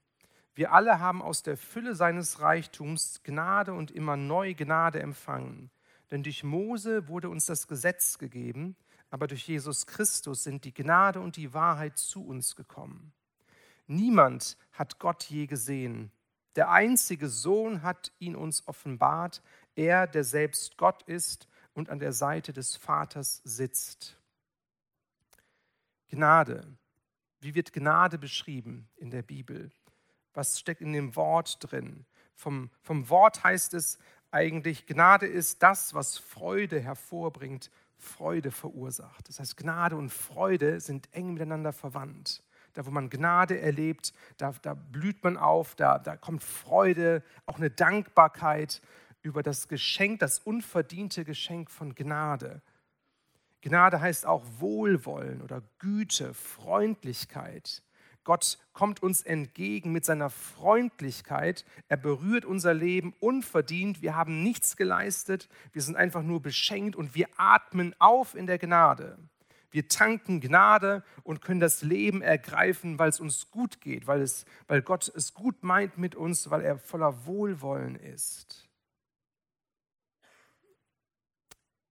Wir 0.56 0.72
alle 0.72 1.00
haben 1.00 1.22
aus 1.22 1.42
der 1.42 1.58
Fülle 1.58 1.96
seines 1.96 2.40
Reichtums 2.40 3.22
Gnade 3.24 3.74
und 3.74 3.92
immer 3.92 4.18
neu 4.18 4.54
Gnade 4.54 5.00
empfangen. 5.00 5.72
Denn 6.12 6.22
durch 6.22 6.44
Mose 6.44 7.08
wurde 7.08 7.30
uns 7.30 7.46
das 7.46 7.68
Gesetz 7.68 8.20
gegeben, 8.20 8.76
aber 9.10 9.28
durch 9.28 9.48
Jesus 9.48 9.88
Christus 9.88 10.44
sind 10.44 10.64
die 10.64 10.74
Gnade 10.74 11.20
und 11.20 11.38
die 11.38 11.54
Wahrheit 11.54 11.98
zu 11.98 12.26
uns 12.26 12.56
gekommen. 12.56 13.14
Niemand 13.88 14.58
hat 14.72 15.00
Gott 15.00 15.24
je 15.24 15.48
gesehen. 15.48 16.12
Der 16.56 16.70
einzige 16.70 17.30
Sohn 17.30 17.82
hat 17.82 18.12
ihn 18.20 18.36
uns 18.36 18.68
offenbart, 18.68 19.42
er, 19.76 20.06
der 20.06 20.24
selbst 20.24 20.78
Gott 20.78 21.02
ist 21.04 21.48
und 21.74 21.90
an 21.90 21.98
der 21.98 22.14
Seite 22.14 22.54
des 22.54 22.76
Vaters 22.76 23.42
sitzt. 23.44 24.20
Gnade. 26.10 26.78
Wie 27.40 27.56
wird 27.56 27.74
Gnade 27.74 28.20
beschrieben 28.20 28.88
in 28.96 29.10
der 29.10 29.24
Bibel? 29.24 29.72
Was 30.34 30.60
steckt 30.60 30.82
in 30.82 30.94
dem 30.94 31.16
Wort 31.16 31.58
drin? 31.60 32.06
Vom, 32.36 32.70
vom 32.82 33.10
Wort 33.10 33.44
heißt 33.44 33.74
es 33.74 33.98
eigentlich, 34.32 34.88
Gnade 34.88 35.28
ist 35.28 35.62
das, 35.62 35.94
was 35.94 36.18
Freude 36.18 36.80
hervorbringt, 36.80 37.70
Freude 37.98 38.52
verursacht. 38.52 39.30
Das 39.30 39.40
heißt, 39.40 39.58
Gnade 39.58 39.96
und 39.96 40.10
Freude 40.10 40.80
sind 40.80 41.08
eng 41.14 41.34
miteinander 41.34 41.72
verwandt. 41.72 42.44
Da, 42.74 42.86
wo 42.86 42.92
man 42.92 43.10
Gnade 43.10 43.60
erlebt, 43.60 44.14
da, 44.38 44.52
da 44.62 44.74
blüht 44.74 45.24
man 45.24 45.38
auf, 45.38 45.76
da, 45.76 46.00
da 46.00 46.18
kommt 46.18 46.44
Freude, 46.44 47.24
auch 47.46 47.58
eine 47.58 47.70
Dankbarkeit 47.70 48.82
über 49.22 49.44
das 49.44 49.68
Geschenk, 49.68 50.20
das 50.20 50.40
unverdiente 50.40 51.24
Geschenk 51.24 51.70
von 51.70 51.94
Gnade. 51.94 52.62
Gnade 53.62 54.02
heißt 54.02 54.26
auch 54.26 54.44
Wohlwollen 54.58 55.42
oder 55.42 55.62
Güte, 55.80 56.34
Freundlichkeit. 56.34 57.84
Gott 58.24 58.58
kommt 58.72 59.04
uns 59.04 59.22
entgegen 59.22 59.92
mit 59.92 60.06
seiner 60.06 60.30
Freundlichkeit. 60.30 61.66
Er 61.90 61.98
berührt 61.98 62.46
unser 62.46 62.74
Leben 62.74 63.14
unverdient. 63.20 64.02
Wir 64.02 64.16
haben 64.16 64.44
nichts 64.44 64.78
geleistet. 64.78 65.50
Wir 65.74 65.82
sind 65.82 65.96
einfach 65.98 66.24
nur 66.24 66.42
beschenkt 66.42 66.96
und 66.96 67.16
wir 67.16 67.28
atmen 67.38 67.96
auf 68.00 68.36
in 68.36 68.48
der 68.48 68.60
Gnade. 68.60 69.18
Wir 69.72 69.88
tanken 69.88 70.40
Gnade 70.40 71.04
und 71.24 71.42
können 71.42 71.60
das 71.60 71.82
Leben 71.82 72.22
ergreifen, 72.22 73.00
weil 73.00 73.10
es 73.10 73.20
uns 73.20 73.50
gut 73.50 73.82
geht, 73.82 74.06
weil, 74.06 74.22
es, 74.22 74.46
weil 74.68 74.84
Gott 74.84 75.12
es 75.16 75.34
gut 75.34 75.64
meint 75.64 75.98
mit 75.98 76.16
uns, 76.16 76.52
weil 76.52 76.62
er 76.62 76.78
voller 76.78 77.26
Wohlwollen 77.26 77.96
ist. 77.96 78.70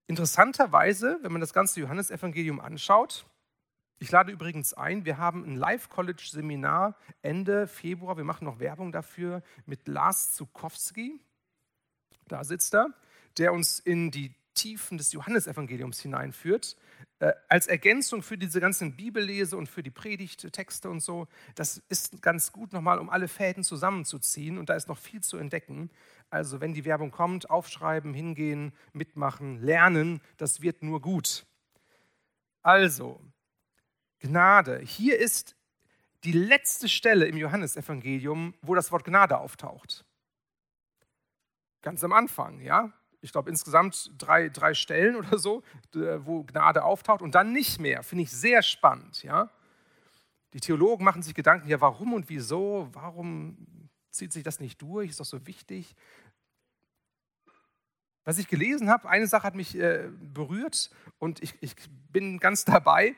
Interessanterweise, 0.07 1.19
wenn 1.23 1.33
man 1.33 1.41
das 1.41 1.53
ganze 1.53 1.81
Johannesevangelium 1.81 2.61
anschaut, 2.61 3.27
ich 4.03 4.11
lade 4.11 4.33
übrigens 4.33 4.75
ein, 4.75 5.05
wir 5.05 5.17
haben 5.17 5.45
ein 5.45 5.55
Live-College-Seminar 5.55 6.97
Ende 7.23 7.69
Februar, 7.69 8.17
wir 8.17 8.25
machen 8.25 8.47
noch 8.47 8.59
Werbung 8.59 8.91
dafür, 8.91 9.45
mit 9.65 9.87
Lars 9.87 10.35
Zukowski, 10.35 11.21
da 12.27 12.43
sitzt 12.43 12.75
er, 12.75 12.89
der 13.39 13.53
uns 13.53 13.79
in 13.79 14.11
die 14.11 14.35
Tiefen 14.55 14.99
des 14.99 15.13
Johannesevangeliums 15.13 16.01
hineinführt, 16.01 16.77
äh, 17.21 17.33
als 17.49 17.69
Ergänzung 17.69 18.25
für 18.25 18.37
diese 18.37 18.61
ganzen 18.61 18.97
Bibellese 18.97 19.57
und 19.57 19.69
für 19.69 19.85
die 19.85 19.93
Predigttexte 19.93 20.91
und 20.91 20.99
so. 20.99 21.29
Das 21.55 21.81
ist 21.89 22.21
ganz 22.23 22.51
gut 22.51 22.73
nochmal, 22.73 22.99
um 22.99 23.09
alle 23.09 23.29
Fäden 23.29 23.63
zusammenzuziehen 23.63 24.59
und 24.59 24.69
da 24.69 24.75
ist 24.75 24.89
noch 24.89 24.99
viel 24.99 25.23
zu 25.23 25.37
entdecken. 25.37 25.91
Also 26.29 26.61
wenn 26.61 26.75
die 26.75 26.85
Werbung 26.85 27.13
kommt, 27.13 27.51
aufschreiben, 27.51 28.15
hingehen, 28.15 28.73
mitmachen, 28.93 29.63
lernen, 29.63 30.21
das 30.39 30.61
wird 30.61 30.83
nur 30.83 31.01
gut. 31.01 31.47
Also, 32.63 33.21
Gnade. 34.23 34.79
Hier 34.79 35.19
ist 35.19 35.57
die 36.23 36.33
letzte 36.33 36.89
Stelle 36.89 37.27
im 37.27 37.37
Johannesevangelium, 37.37 38.55
wo 38.63 38.75
das 38.77 38.93
Wort 38.93 39.05
Gnade 39.05 39.39
auftaucht. 39.39 40.05
Ganz 41.83 42.05
am 42.05 42.13
Anfang, 42.13 42.61
ja. 42.61 42.93
Ich 43.21 43.33
glaube 43.33 43.51
insgesamt 43.51 44.13
drei, 44.19 44.49
drei 44.49 44.75
Stellen 44.75 45.17
oder 45.17 45.39
so, 45.39 45.63
wo 45.93 46.45
Gnade 46.45 46.85
auftaucht 46.85 47.21
und 47.23 47.35
dann 47.35 47.53
nicht 47.53 47.81
mehr. 47.81 48.03
Finde 48.05 48.23
ich 48.23 48.31
sehr 48.31 48.63
spannend, 48.63 49.23
ja. 49.25 49.51
Die 50.53 50.61
Theologen 50.61 51.05
machen 51.05 51.23
sich 51.23 51.35
Gedanken, 51.35 51.69
ja, 51.69 51.81
warum 51.81 52.13
und 52.13 52.29
wieso? 52.29 52.89
Warum 52.93 53.57
zieht 54.11 54.33
sich 54.33 54.45
das 54.45 54.61
nicht 54.61 54.81
durch? 54.83 55.11
Ist 55.11 55.21
doch 55.21 55.25
so 55.25 55.47
wichtig. 55.47 55.97
Was 58.25 58.39
ich 58.39 58.47
gelesen 58.47 58.89
habe, 58.89 59.09
eine 59.09 59.27
Sache 59.27 59.45
hat 59.45 59.57
mich 59.57 59.77
äh, 59.77 60.09
berührt 60.21 60.91
und 61.19 61.43
ich, 61.43 61.55
ich 61.61 61.75
bin 62.13 62.39
ganz 62.39 62.65
dabei 62.65 63.17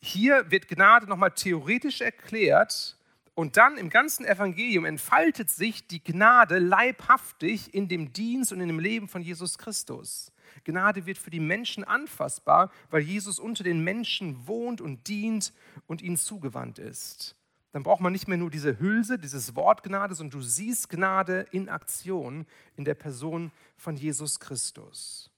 hier 0.00 0.50
wird 0.50 0.68
Gnade 0.68 1.06
nochmal 1.06 1.32
theoretisch 1.32 2.00
erklärt 2.00 2.96
und 3.34 3.56
dann 3.56 3.76
im 3.76 3.88
ganzen 3.88 4.24
Evangelium 4.24 4.84
entfaltet 4.84 5.50
sich 5.50 5.86
die 5.86 6.02
Gnade 6.02 6.58
leibhaftig 6.58 7.72
in 7.72 7.88
dem 7.88 8.12
Dienst 8.12 8.52
und 8.52 8.60
in 8.60 8.68
dem 8.68 8.80
Leben 8.80 9.08
von 9.08 9.22
Jesus 9.22 9.58
Christus. 9.58 10.32
Gnade 10.64 11.06
wird 11.06 11.18
für 11.18 11.30
die 11.30 11.40
Menschen 11.40 11.84
anfassbar, 11.84 12.72
weil 12.90 13.02
Jesus 13.02 13.38
unter 13.38 13.64
den 13.64 13.84
Menschen 13.84 14.46
wohnt 14.46 14.80
und 14.80 15.06
dient 15.08 15.52
und 15.86 16.02
ihnen 16.02 16.16
zugewandt 16.16 16.78
ist. 16.78 17.36
Dann 17.72 17.82
braucht 17.82 18.00
man 18.00 18.12
nicht 18.12 18.28
mehr 18.28 18.38
nur 18.38 18.50
diese 18.50 18.78
Hülse, 18.80 19.18
dieses 19.18 19.54
Wort 19.54 19.82
Gnade, 19.82 20.14
sondern 20.14 20.40
du 20.40 20.44
siehst 20.44 20.88
Gnade 20.88 21.46
in 21.52 21.68
Aktion 21.68 22.46
in 22.76 22.84
der 22.84 22.94
Person 22.94 23.52
von 23.76 23.96
Jesus 23.96 24.40
Christus. 24.40 25.30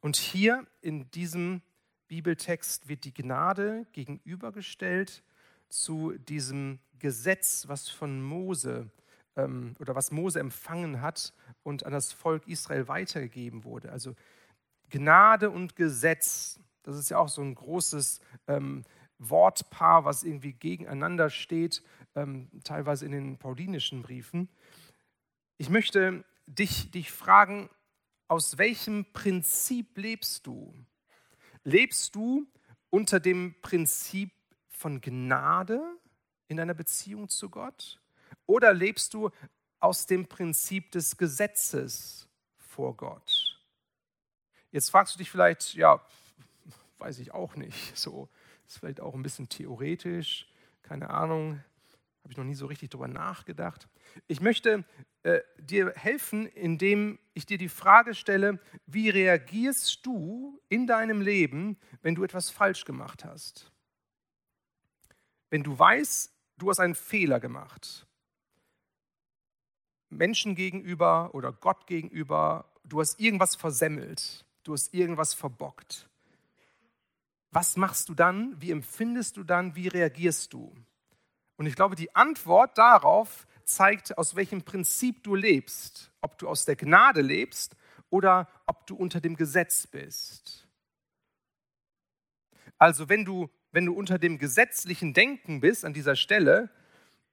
Und 0.00 0.16
hier 0.16 0.66
in 0.80 1.10
diesem 1.10 1.60
Bibeltext 2.10 2.88
wird 2.88 3.04
die 3.04 3.14
Gnade 3.14 3.86
gegenübergestellt 3.92 5.22
zu 5.68 6.18
diesem 6.18 6.80
Gesetz, 6.98 7.68
was 7.68 7.88
von 7.88 8.20
Mose 8.20 8.90
ähm, 9.36 9.76
oder 9.78 9.94
was 9.94 10.10
Mose 10.10 10.40
empfangen 10.40 11.02
hat 11.02 11.32
und 11.62 11.86
an 11.86 11.92
das 11.92 12.12
Volk 12.12 12.48
Israel 12.48 12.88
weitergegeben 12.88 13.62
wurde. 13.62 13.92
Also 13.92 14.16
Gnade 14.88 15.50
und 15.50 15.76
Gesetz, 15.76 16.58
das 16.82 16.98
ist 16.98 17.10
ja 17.10 17.18
auch 17.18 17.28
so 17.28 17.42
ein 17.42 17.54
großes 17.54 18.20
ähm, 18.48 18.84
Wortpaar, 19.18 20.04
was 20.04 20.24
irgendwie 20.24 20.54
gegeneinander 20.54 21.30
steht, 21.30 21.80
ähm, 22.16 22.48
teilweise 22.64 23.06
in 23.06 23.12
den 23.12 23.38
paulinischen 23.38 24.02
Briefen. 24.02 24.48
Ich 25.58 25.70
möchte 25.70 26.24
dich, 26.46 26.90
dich 26.90 27.12
fragen, 27.12 27.70
aus 28.26 28.58
welchem 28.58 29.12
Prinzip 29.12 29.96
lebst 29.96 30.48
du? 30.48 30.74
Lebst 31.64 32.14
du 32.14 32.46
unter 32.90 33.20
dem 33.20 33.54
Prinzip 33.60 34.32
von 34.68 35.00
Gnade 35.00 35.80
in 36.48 36.56
deiner 36.56 36.74
Beziehung 36.74 37.28
zu 37.28 37.50
Gott? 37.50 38.00
Oder 38.46 38.72
lebst 38.72 39.14
du 39.14 39.30
aus 39.78 40.06
dem 40.06 40.26
Prinzip 40.26 40.90
des 40.92 41.16
Gesetzes 41.16 42.28
vor 42.58 42.96
Gott? 42.96 43.60
Jetzt 44.72 44.90
fragst 44.90 45.14
du 45.14 45.18
dich 45.18 45.30
vielleicht, 45.30 45.74
ja, 45.74 46.00
weiß 46.98 47.18
ich 47.18 47.32
auch 47.32 47.56
nicht, 47.56 47.96
so 47.96 48.28
ist 48.66 48.78
vielleicht 48.78 49.00
auch 49.00 49.14
ein 49.14 49.22
bisschen 49.22 49.48
theoretisch, 49.48 50.46
keine 50.82 51.10
Ahnung, 51.10 51.62
habe 52.22 52.32
ich 52.32 52.36
noch 52.36 52.44
nie 52.44 52.54
so 52.54 52.66
richtig 52.66 52.90
darüber 52.90 53.08
nachgedacht. 53.08 53.88
Ich 54.28 54.40
möchte 54.40 54.84
äh, 55.22 55.40
dir 55.58 55.92
helfen, 55.96 56.46
indem 56.46 57.18
ich 57.34 57.44
dir 57.44 57.58
die 57.58 57.68
Frage 57.68 58.14
stelle, 58.14 58.58
wie 58.86 59.10
reagierst 59.10 60.04
du 60.06 60.60
in 60.68 60.86
deinem 60.86 61.20
Leben, 61.20 61.76
wenn 62.00 62.14
du 62.14 62.24
etwas 62.24 62.50
falsch 62.50 62.84
gemacht 62.84 63.24
hast? 63.24 63.70
Wenn 65.50 65.62
du 65.62 65.78
weißt, 65.78 66.32
du 66.56 66.70
hast 66.70 66.80
einen 66.80 66.94
Fehler 66.94 67.40
gemacht. 67.40 68.06
Menschen 70.08 70.54
gegenüber 70.54 71.34
oder 71.34 71.52
Gott 71.52 71.86
gegenüber, 71.86 72.72
du 72.84 73.00
hast 73.00 73.20
irgendwas 73.20 73.56
versemmelt, 73.56 74.44
du 74.64 74.72
hast 74.72 74.94
irgendwas 74.94 75.34
verbockt. 75.34 76.08
Was 77.50 77.76
machst 77.76 78.08
du 78.08 78.14
dann? 78.14 78.60
Wie 78.60 78.70
empfindest 78.70 79.36
du 79.36 79.44
dann? 79.44 79.74
Wie 79.74 79.88
reagierst 79.88 80.52
du? 80.52 80.74
Und 81.56 81.66
ich 81.66 81.74
glaube, 81.74 81.96
die 81.96 82.14
Antwort 82.14 82.78
darauf 82.78 83.46
zeigt, 83.64 84.16
aus 84.18 84.36
welchem 84.36 84.62
Prinzip 84.62 85.22
du 85.22 85.34
lebst, 85.34 86.10
ob 86.20 86.38
du 86.38 86.48
aus 86.48 86.64
der 86.64 86.76
Gnade 86.76 87.20
lebst 87.20 87.76
oder 88.10 88.48
ob 88.66 88.86
du 88.86 88.96
unter 88.96 89.20
dem 89.20 89.36
Gesetz 89.36 89.86
bist. 89.86 90.66
Also 92.78 93.08
wenn 93.08 93.24
du, 93.24 93.50
wenn 93.72 93.86
du 93.86 93.92
unter 93.92 94.18
dem 94.18 94.38
gesetzlichen 94.38 95.12
Denken 95.14 95.60
bist 95.60 95.84
an 95.84 95.92
dieser 95.92 96.16
Stelle, 96.16 96.70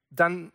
dann 0.09 0.51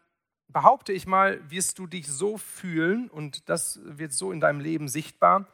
behaupte 0.48 0.92
ich 0.92 1.06
mal, 1.06 1.40
wirst 1.50 1.78
du 1.78 1.86
dich 1.86 2.06
so 2.06 2.36
fühlen 2.36 3.08
und 3.08 3.48
das 3.48 3.80
wird 3.84 4.12
so 4.12 4.32
in 4.32 4.40
deinem 4.40 4.60
Leben 4.60 4.88
sichtbar. 4.88 5.48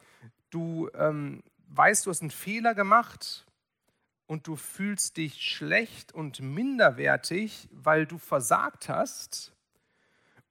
Du 0.50 0.90
ähm, 0.94 1.42
weißt, 1.68 2.06
du 2.06 2.10
hast 2.10 2.20
einen 2.20 2.30
Fehler 2.30 2.74
gemacht 2.74 3.46
und 4.26 4.46
du 4.46 4.56
fühlst 4.56 5.16
dich 5.16 5.42
schlecht 5.42 6.12
und 6.12 6.40
minderwertig, 6.40 7.68
weil 7.72 8.06
du 8.06 8.18
versagt 8.18 8.88
hast. 8.88 9.52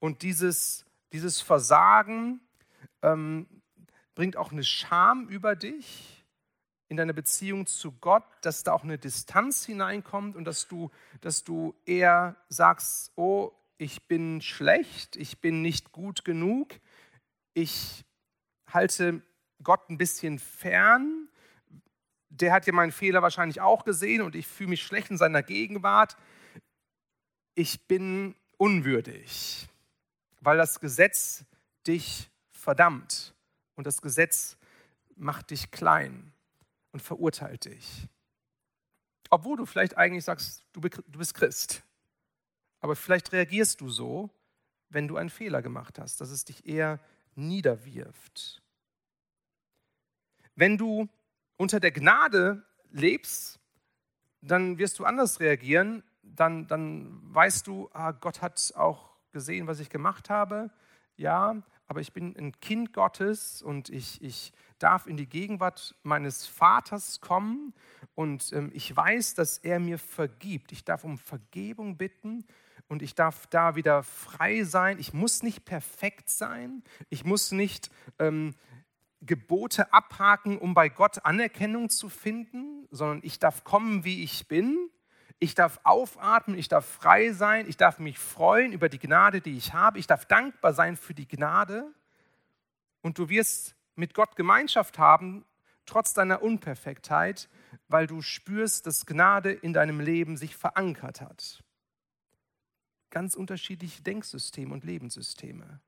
Und 0.00 0.22
dieses, 0.22 0.84
dieses 1.12 1.40
Versagen 1.40 2.40
ähm, 3.02 3.46
bringt 4.14 4.36
auch 4.36 4.52
eine 4.52 4.64
Scham 4.64 5.28
über 5.28 5.56
dich 5.56 6.24
in 6.88 6.96
deiner 6.96 7.12
Beziehung 7.12 7.66
zu 7.66 7.92
Gott, 7.92 8.24
dass 8.40 8.62
da 8.62 8.72
auch 8.72 8.82
eine 8.82 8.98
Distanz 8.98 9.64
hineinkommt 9.64 10.36
und 10.36 10.44
dass 10.44 10.68
du, 10.68 10.90
dass 11.20 11.44
du 11.44 11.74
eher 11.84 12.36
sagst, 12.48 13.12
oh, 13.16 13.52
ich 13.76 14.08
bin 14.08 14.40
schlecht, 14.40 15.16
ich 15.16 15.40
bin 15.40 15.62
nicht 15.62 15.92
gut 15.92 16.24
genug, 16.24 16.74
ich 17.54 18.04
halte 18.66 19.22
Gott 19.62 19.88
ein 19.88 19.98
bisschen 19.98 20.38
fern. 20.38 21.28
Der 22.30 22.52
hat 22.52 22.66
ja 22.66 22.72
meinen 22.72 22.92
Fehler 22.92 23.22
wahrscheinlich 23.22 23.60
auch 23.60 23.84
gesehen 23.84 24.22
und 24.22 24.34
ich 24.34 24.46
fühle 24.46 24.70
mich 24.70 24.82
schlecht 24.82 25.10
in 25.10 25.18
seiner 25.18 25.42
Gegenwart. 25.42 26.16
Ich 27.54 27.86
bin 27.86 28.34
unwürdig, 28.56 29.67
weil 30.48 30.56
das 30.56 30.80
Gesetz 30.80 31.44
dich 31.86 32.30
verdammt 32.52 33.34
und 33.76 33.86
das 33.86 34.00
Gesetz 34.00 34.56
macht 35.14 35.50
dich 35.50 35.70
klein 35.70 36.32
und 36.90 37.00
verurteilt 37.00 37.66
dich. 37.66 38.08
Obwohl 39.28 39.58
du 39.58 39.66
vielleicht 39.66 39.98
eigentlich 39.98 40.24
sagst, 40.24 40.64
du 40.72 40.80
bist 40.80 41.34
Christ. 41.34 41.82
Aber 42.80 42.96
vielleicht 42.96 43.32
reagierst 43.32 43.82
du 43.82 43.90
so, 43.90 44.30
wenn 44.88 45.06
du 45.06 45.18
einen 45.18 45.28
Fehler 45.28 45.60
gemacht 45.60 45.98
hast, 45.98 46.18
dass 46.22 46.30
es 46.30 46.46
dich 46.46 46.64
eher 46.64 46.98
niederwirft. 47.34 48.62
Wenn 50.54 50.78
du 50.78 51.10
unter 51.58 51.78
der 51.78 51.92
Gnade 51.92 52.64
lebst, 52.90 53.60
dann 54.40 54.78
wirst 54.78 54.98
du 54.98 55.04
anders 55.04 55.40
reagieren. 55.40 56.02
Dann, 56.22 56.66
dann 56.68 57.20
weißt 57.34 57.66
du, 57.66 57.90
ah, 57.92 58.12
Gott 58.12 58.40
hat 58.40 58.72
auch 58.76 59.07
gesehen, 59.32 59.66
was 59.66 59.80
ich 59.80 59.90
gemacht 59.90 60.30
habe. 60.30 60.70
Ja, 61.16 61.62
aber 61.86 62.00
ich 62.00 62.12
bin 62.12 62.36
ein 62.36 62.52
Kind 62.60 62.92
Gottes 62.92 63.62
und 63.62 63.88
ich, 63.88 64.22
ich 64.22 64.52
darf 64.78 65.06
in 65.06 65.16
die 65.16 65.28
Gegenwart 65.28 65.96
meines 66.02 66.46
Vaters 66.46 67.20
kommen 67.20 67.74
und 68.14 68.52
ähm, 68.52 68.70
ich 68.74 68.94
weiß, 68.94 69.34
dass 69.34 69.58
er 69.58 69.80
mir 69.80 69.98
vergibt. 69.98 70.70
Ich 70.70 70.84
darf 70.84 71.04
um 71.04 71.18
Vergebung 71.18 71.96
bitten 71.96 72.44
und 72.88 73.02
ich 73.02 73.14
darf 73.14 73.46
da 73.46 73.74
wieder 73.74 74.02
frei 74.02 74.64
sein. 74.64 74.98
Ich 74.98 75.12
muss 75.12 75.42
nicht 75.42 75.64
perfekt 75.64 76.28
sein. 76.28 76.82
Ich 77.10 77.24
muss 77.24 77.52
nicht 77.52 77.90
ähm, 78.18 78.54
Gebote 79.20 79.92
abhaken, 79.92 80.58
um 80.58 80.74
bei 80.74 80.88
Gott 80.88 81.24
Anerkennung 81.24 81.88
zu 81.88 82.08
finden, 82.08 82.86
sondern 82.90 83.20
ich 83.22 83.38
darf 83.38 83.64
kommen, 83.64 84.04
wie 84.04 84.22
ich 84.22 84.46
bin. 84.46 84.90
Ich 85.40 85.54
darf 85.54 85.80
aufatmen, 85.84 86.58
ich 86.58 86.68
darf 86.68 86.84
frei 86.84 87.32
sein, 87.32 87.68
ich 87.68 87.76
darf 87.76 87.98
mich 87.98 88.18
freuen 88.18 88.72
über 88.72 88.88
die 88.88 88.98
Gnade, 88.98 89.40
die 89.40 89.56
ich 89.56 89.72
habe. 89.72 89.98
Ich 89.98 90.06
darf 90.06 90.26
dankbar 90.26 90.72
sein 90.72 90.96
für 90.96 91.14
die 91.14 91.28
Gnade. 91.28 91.92
Und 93.02 93.18
du 93.18 93.28
wirst 93.28 93.76
mit 93.94 94.14
Gott 94.14 94.34
Gemeinschaft 94.34 94.98
haben, 94.98 95.44
trotz 95.86 96.12
deiner 96.12 96.42
Unperfektheit, 96.42 97.48
weil 97.88 98.06
du 98.06 98.20
spürst, 98.20 98.86
dass 98.86 99.06
Gnade 99.06 99.52
in 99.52 99.72
deinem 99.72 100.00
Leben 100.00 100.36
sich 100.36 100.56
verankert 100.56 101.20
hat 101.20 101.62
ganz 103.10 103.34
unterschiedliche 103.34 104.02
Denksysteme 104.02 104.72
und 104.72 104.84
Lebenssysteme. 104.84 105.80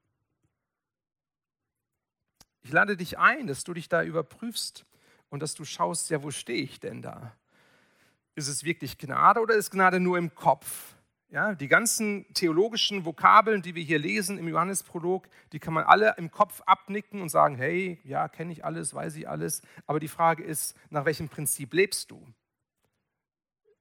Ich 2.62 2.72
lade 2.72 2.96
dich 2.96 3.18
ein, 3.18 3.46
dass 3.46 3.64
du 3.64 3.72
dich 3.72 3.88
da 3.88 4.02
überprüfst 4.02 4.84
und 5.28 5.40
dass 5.40 5.54
du 5.54 5.64
schaust, 5.64 6.10
ja, 6.10 6.22
wo 6.22 6.30
stehe 6.30 6.62
ich 6.62 6.80
denn 6.80 7.02
da? 7.02 7.36
Ist 8.40 8.48
es 8.48 8.64
wirklich 8.64 8.96
Gnade 8.96 9.38
oder 9.40 9.54
ist 9.54 9.70
Gnade 9.70 10.00
nur 10.00 10.16
im 10.16 10.34
Kopf? 10.34 10.94
Ja, 11.28 11.54
die 11.54 11.68
ganzen 11.68 12.24
theologischen 12.32 13.04
Vokabeln, 13.04 13.60
die 13.60 13.74
wir 13.74 13.82
hier 13.82 13.98
lesen 13.98 14.38
im 14.38 14.48
Johannesprolog, 14.48 15.28
die 15.52 15.58
kann 15.58 15.74
man 15.74 15.84
alle 15.84 16.14
im 16.16 16.30
Kopf 16.30 16.62
abnicken 16.64 17.20
und 17.20 17.28
sagen, 17.28 17.56
hey, 17.56 18.00
ja, 18.02 18.28
kenne 18.28 18.52
ich 18.52 18.64
alles, 18.64 18.94
weiß 18.94 19.14
ich 19.16 19.28
alles. 19.28 19.60
Aber 19.86 20.00
die 20.00 20.08
Frage 20.08 20.42
ist, 20.42 20.74
nach 20.88 21.04
welchem 21.04 21.28
Prinzip 21.28 21.74
lebst 21.74 22.10
du? 22.10 22.26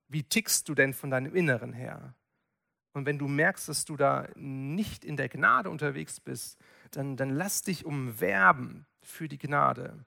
Wie 0.10 0.24
tickst 0.24 0.68
du 0.68 0.76
denn 0.76 0.94
von 0.94 1.10
deinem 1.10 1.34
Inneren 1.34 1.72
her? 1.72 2.14
Und 2.92 3.06
wenn 3.06 3.18
du 3.18 3.30
merkst, 3.30 3.70
dass 3.70 3.86
du 3.86 3.96
da 3.96 4.28
nicht 4.36 5.06
in 5.06 5.16
der 5.16 5.30
Gnade 5.30 5.70
unterwegs 5.70 6.20
bist, 6.20 6.60
dann, 6.92 7.16
dann 7.16 7.30
lass 7.30 7.62
dich 7.62 7.86
umwerben 7.86 8.86
für 9.02 9.30
die 9.30 9.38
Gnade. 9.38 10.04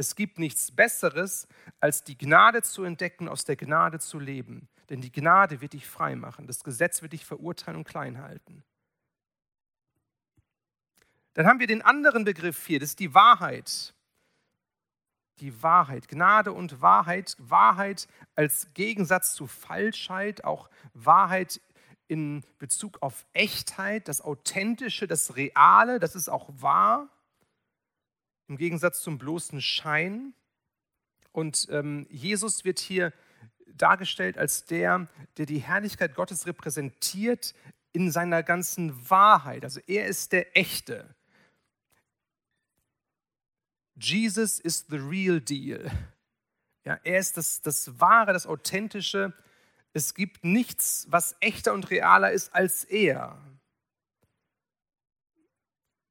Es 0.00 0.16
gibt 0.16 0.38
nichts 0.38 0.72
Besseres, 0.72 1.46
als 1.78 2.04
die 2.04 2.16
Gnade 2.16 2.62
zu 2.62 2.84
entdecken, 2.84 3.28
aus 3.28 3.44
der 3.44 3.56
Gnade 3.56 3.98
zu 3.98 4.18
leben. 4.18 4.66
Denn 4.88 5.02
die 5.02 5.12
Gnade 5.12 5.60
wird 5.60 5.74
dich 5.74 5.86
frei 5.86 6.16
machen. 6.16 6.46
Das 6.46 6.64
Gesetz 6.64 7.02
wird 7.02 7.12
dich 7.12 7.26
verurteilen 7.26 7.76
und 7.76 7.86
klein 7.86 8.22
halten. 8.22 8.64
Dann 11.34 11.46
haben 11.46 11.60
wir 11.60 11.66
den 11.66 11.82
anderen 11.82 12.24
Begriff 12.24 12.66
hier, 12.66 12.80
das 12.80 12.90
ist 12.90 13.00
die 13.00 13.12
Wahrheit. 13.12 13.92
Die 15.40 15.62
Wahrheit, 15.62 16.08
Gnade 16.08 16.54
und 16.54 16.80
Wahrheit, 16.80 17.36
Wahrheit 17.38 18.08
als 18.34 18.72
Gegensatz 18.72 19.34
zu 19.34 19.46
Falschheit, 19.46 20.44
auch 20.44 20.70
Wahrheit 20.94 21.60
in 22.08 22.42
Bezug 22.58 23.02
auf 23.02 23.26
Echtheit, 23.34 24.08
das 24.08 24.22
Authentische, 24.22 25.06
das 25.06 25.36
Reale, 25.36 26.00
das 26.00 26.16
ist 26.16 26.30
auch 26.30 26.48
wahr, 26.56 27.10
im 28.50 28.56
Gegensatz 28.56 29.00
zum 29.00 29.16
bloßen 29.16 29.62
Schein. 29.62 30.34
Und 31.30 31.68
ähm, 31.70 32.06
Jesus 32.10 32.64
wird 32.64 32.80
hier 32.80 33.12
dargestellt 33.68 34.36
als 34.36 34.64
der, 34.64 35.08
der 35.38 35.46
die 35.46 35.60
Herrlichkeit 35.60 36.16
Gottes 36.16 36.46
repräsentiert 36.46 37.54
in 37.92 38.10
seiner 38.10 38.42
ganzen 38.42 39.08
Wahrheit. 39.08 39.62
Also 39.64 39.80
er 39.86 40.06
ist 40.06 40.32
der 40.32 40.56
Echte. 40.56 41.14
Jesus 43.94 44.58
is 44.58 44.84
the 44.88 44.96
real 44.96 45.40
deal. 45.40 45.88
Ja, 46.84 46.98
er 47.04 47.20
ist 47.20 47.36
das, 47.36 47.62
das 47.62 48.00
Wahre, 48.00 48.32
das 48.32 48.46
Authentische, 48.48 49.32
es 49.92 50.14
gibt 50.14 50.44
nichts, 50.44 51.06
was 51.08 51.36
echter 51.40 51.72
und 51.72 51.90
realer 51.90 52.32
ist 52.32 52.52
als 52.54 52.82
er. 52.84 53.40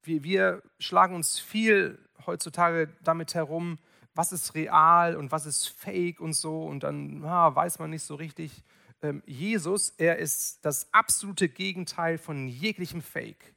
Wir, 0.02 0.22
wir 0.22 0.62
schlagen 0.78 1.14
uns 1.14 1.38
viel 1.38 1.98
heutzutage 2.26 2.88
damit 3.02 3.34
herum, 3.34 3.78
was 4.14 4.32
ist 4.32 4.54
real 4.54 5.16
und 5.16 5.32
was 5.32 5.46
ist 5.46 5.68
fake 5.68 6.20
und 6.20 6.32
so. 6.32 6.64
Und 6.64 6.82
dann 6.82 7.24
ah, 7.24 7.54
weiß 7.54 7.78
man 7.78 7.90
nicht 7.90 8.02
so 8.02 8.14
richtig. 8.14 8.62
Ähm, 9.02 9.22
Jesus, 9.26 9.90
er 9.98 10.18
ist 10.18 10.64
das 10.64 10.92
absolute 10.92 11.48
Gegenteil 11.48 12.18
von 12.18 12.48
jeglichem 12.48 13.02
Fake. 13.02 13.54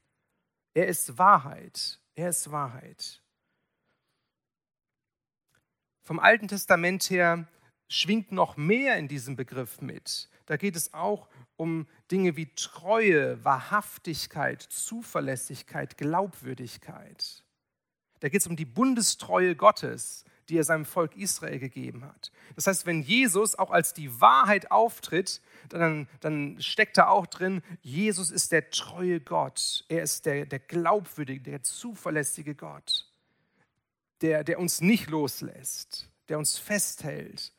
Er 0.73 0.87
ist 0.87 1.17
Wahrheit. 1.17 1.99
Er 2.15 2.29
ist 2.29 2.51
Wahrheit. 2.51 3.21
Vom 6.01 6.19
Alten 6.19 6.47
Testament 6.47 7.09
her 7.09 7.47
schwingt 7.87 8.31
noch 8.31 8.57
mehr 8.57 8.97
in 8.97 9.07
diesem 9.07 9.35
Begriff 9.35 9.81
mit. 9.81 10.29
Da 10.45 10.57
geht 10.57 10.75
es 10.75 10.93
auch 10.93 11.29
um 11.55 11.87
Dinge 12.11 12.35
wie 12.35 12.53
Treue, 12.55 13.43
Wahrhaftigkeit, 13.45 14.61
Zuverlässigkeit, 14.61 15.97
Glaubwürdigkeit. 15.97 17.42
Da 18.23 18.29
geht 18.29 18.39
es 18.39 18.47
um 18.47 18.55
die 18.55 18.63
Bundestreue 18.63 19.53
Gottes, 19.53 20.23
die 20.47 20.55
er 20.57 20.63
seinem 20.63 20.85
Volk 20.85 21.17
Israel 21.17 21.59
gegeben 21.59 22.05
hat. 22.05 22.31
Das 22.55 22.67
heißt, 22.67 22.85
wenn 22.85 23.01
Jesus 23.01 23.59
auch 23.59 23.69
als 23.69 23.93
die 23.93 24.21
Wahrheit 24.21 24.71
auftritt, 24.71 25.41
dann, 25.67 26.07
dann 26.21 26.55
steckt 26.61 26.97
da 26.97 27.09
auch 27.09 27.27
drin, 27.27 27.61
Jesus 27.81 28.31
ist 28.31 28.53
der 28.53 28.69
treue 28.69 29.19
Gott. 29.19 29.83
Er 29.89 30.03
ist 30.03 30.25
der, 30.25 30.45
der 30.45 30.59
glaubwürdige, 30.59 31.41
der 31.41 31.63
zuverlässige 31.63 32.55
Gott, 32.55 33.11
der, 34.21 34.45
der 34.45 34.57
uns 34.57 34.79
nicht 34.79 35.09
loslässt, 35.09 36.09
der 36.29 36.37
uns 36.37 36.57
festhält, 36.57 37.51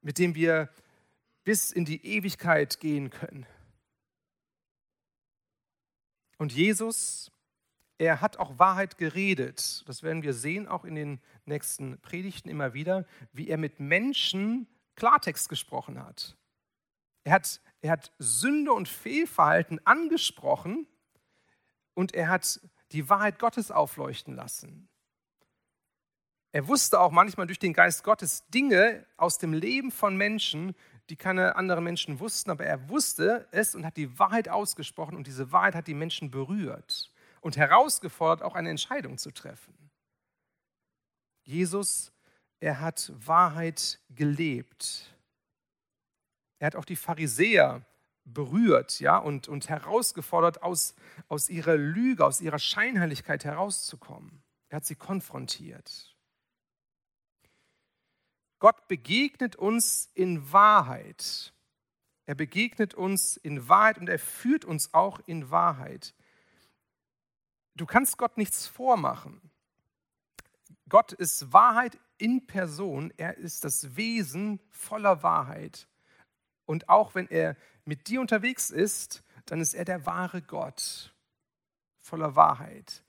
mit 0.00 0.16
dem 0.16 0.34
wir 0.34 0.70
bis 1.44 1.72
in 1.72 1.84
die 1.84 2.02
Ewigkeit 2.06 2.80
gehen 2.80 3.10
können. 3.10 3.44
Und 6.38 6.54
Jesus, 6.54 7.30
er 7.98 8.20
hat 8.20 8.38
auch 8.38 8.58
Wahrheit 8.58 8.98
geredet. 8.98 9.84
Das 9.86 10.02
werden 10.02 10.22
wir 10.22 10.34
sehen, 10.34 10.68
auch 10.68 10.84
in 10.84 10.94
den 10.94 11.20
nächsten 11.44 11.98
Predigten 12.00 12.48
immer 12.48 12.74
wieder, 12.74 13.06
wie 13.32 13.48
er 13.48 13.58
mit 13.58 13.80
Menschen 13.80 14.66
Klartext 14.96 15.48
gesprochen 15.48 16.02
hat. 16.02 16.36
Er 17.24 17.32
hat, 17.32 17.60
er 17.80 17.92
hat 17.92 18.12
Sünde 18.18 18.72
und 18.72 18.88
Fehlverhalten 18.88 19.80
angesprochen, 19.84 20.86
und 21.96 22.14
er 22.14 22.28
hat 22.28 22.60
die 22.92 23.08
Wahrheit 23.08 23.38
Gottes 23.38 23.70
aufleuchten 23.70 24.36
lassen. 24.36 24.88
Er 26.52 26.68
wusste 26.68 27.00
auch 27.00 27.10
manchmal 27.10 27.46
durch 27.46 27.58
den 27.58 27.72
Geist 27.72 28.04
Gottes 28.04 28.46
Dinge 28.48 29.04
aus 29.16 29.38
dem 29.38 29.52
Leben 29.52 29.90
von 29.90 30.16
Menschen, 30.16 30.74
die 31.08 31.16
keine 31.16 31.56
anderen 31.56 31.84
Menschen 31.84 32.20
wussten, 32.20 32.50
aber 32.50 32.64
er 32.64 32.88
wusste 32.88 33.48
es 33.50 33.74
und 33.74 33.84
hat 33.84 33.96
die 33.96 34.18
Wahrheit 34.18 34.48
ausgesprochen 34.48 35.16
und 35.16 35.26
diese 35.26 35.52
Wahrheit 35.52 35.74
hat 35.74 35.86
die 35.86 35.94
Menschen 35.94 36.30
berührt 36.30 37.10
und 37.46 37.56
herausgefordert, 37.56 38.42
auch 38.42 38.56
eine 38.56 38.70
Entscheidung 38.70 39.18
zu 39.18 39.30
treffen. 39.30 39.72
Jesus, 41.44 42.10
er 42.58 42.80
hat 42.80 43.12
Wahrheit 43.24 44.00
gelebt. 44.10 45.14
Er 46.58 46.66
hat 46.66 46.74
auch 46.74 46.84
die 46.84 46.96
Pharisäer 46.96 47.86
berührt 48.24 48.98
ja, 48.98 49.18
und, 49.18 49.46
und 49.46 49.68
herausgefordert, 49.68 50.64
aus, 50.64 50.96
aus 51.28 51.48
ihrer 51.48 51.76
Lüge, 51.76 52.26
aus 52.26 52.40
ihrer 52.40 52.58
Scheinheiligkeit 52.58 53.44
herauszukommen. 53.44 54.42
Er 54.68 54.78
hat 54.78 54.84
sie 54.84 54.96
konfrontiert. 54.96 56.16
Gott 58.58 58.88
begegnet 58.88 59.54
uns 59.54 60.10
in 60.14 60.50
Wahrheit. 60.50 61.54
Er 62.24 62.34
begegnet 62.34 62.94
uns 62.94 63.36
in 63.36 63.68
Wahrheit 63.68 63.98
und 63.98 64.08
er 64.08 64.18
führt 64.18 64.64
uns 64.64 64.92
auch 64.94 65.20
in 65.26 65.52
Wahrheit. 65.52 66.15
Du 67.76 67.84
kannst 67.84 68.16
Gott 68.16 68.38
nichts 68.38 68.66
vormachen. 68.66 69.40
Gott 70.88 71.12
ist 71.12 71.52
Wahrheit 71.52 71.98
in 72.16 72.46
Person. 72.46 73.12
Er 73.16 73.36
ist 73.36 73.64
das 73.64 73.96
Wesen 73.96 74.60
voller 74.70 75.22
Wahrheit. 75.22 75.86
Und 76.64 76.88
auch 76.88 77.14
wenn 77.14 77.28
er 77.28 77.56
mit 77.84 78.08
dir 78.08 78.20
unterwegs 78.20 78.70
ist, 78.70 79.22
dann 79.44 79.60
ist 79.60 79.74
er 79.74 79.84
der 79.84 80.06
wahre 80.06 80.42
Gott, 80.42 81.14
voller 82.00 82.34
Wahrheit. 82.34 83.04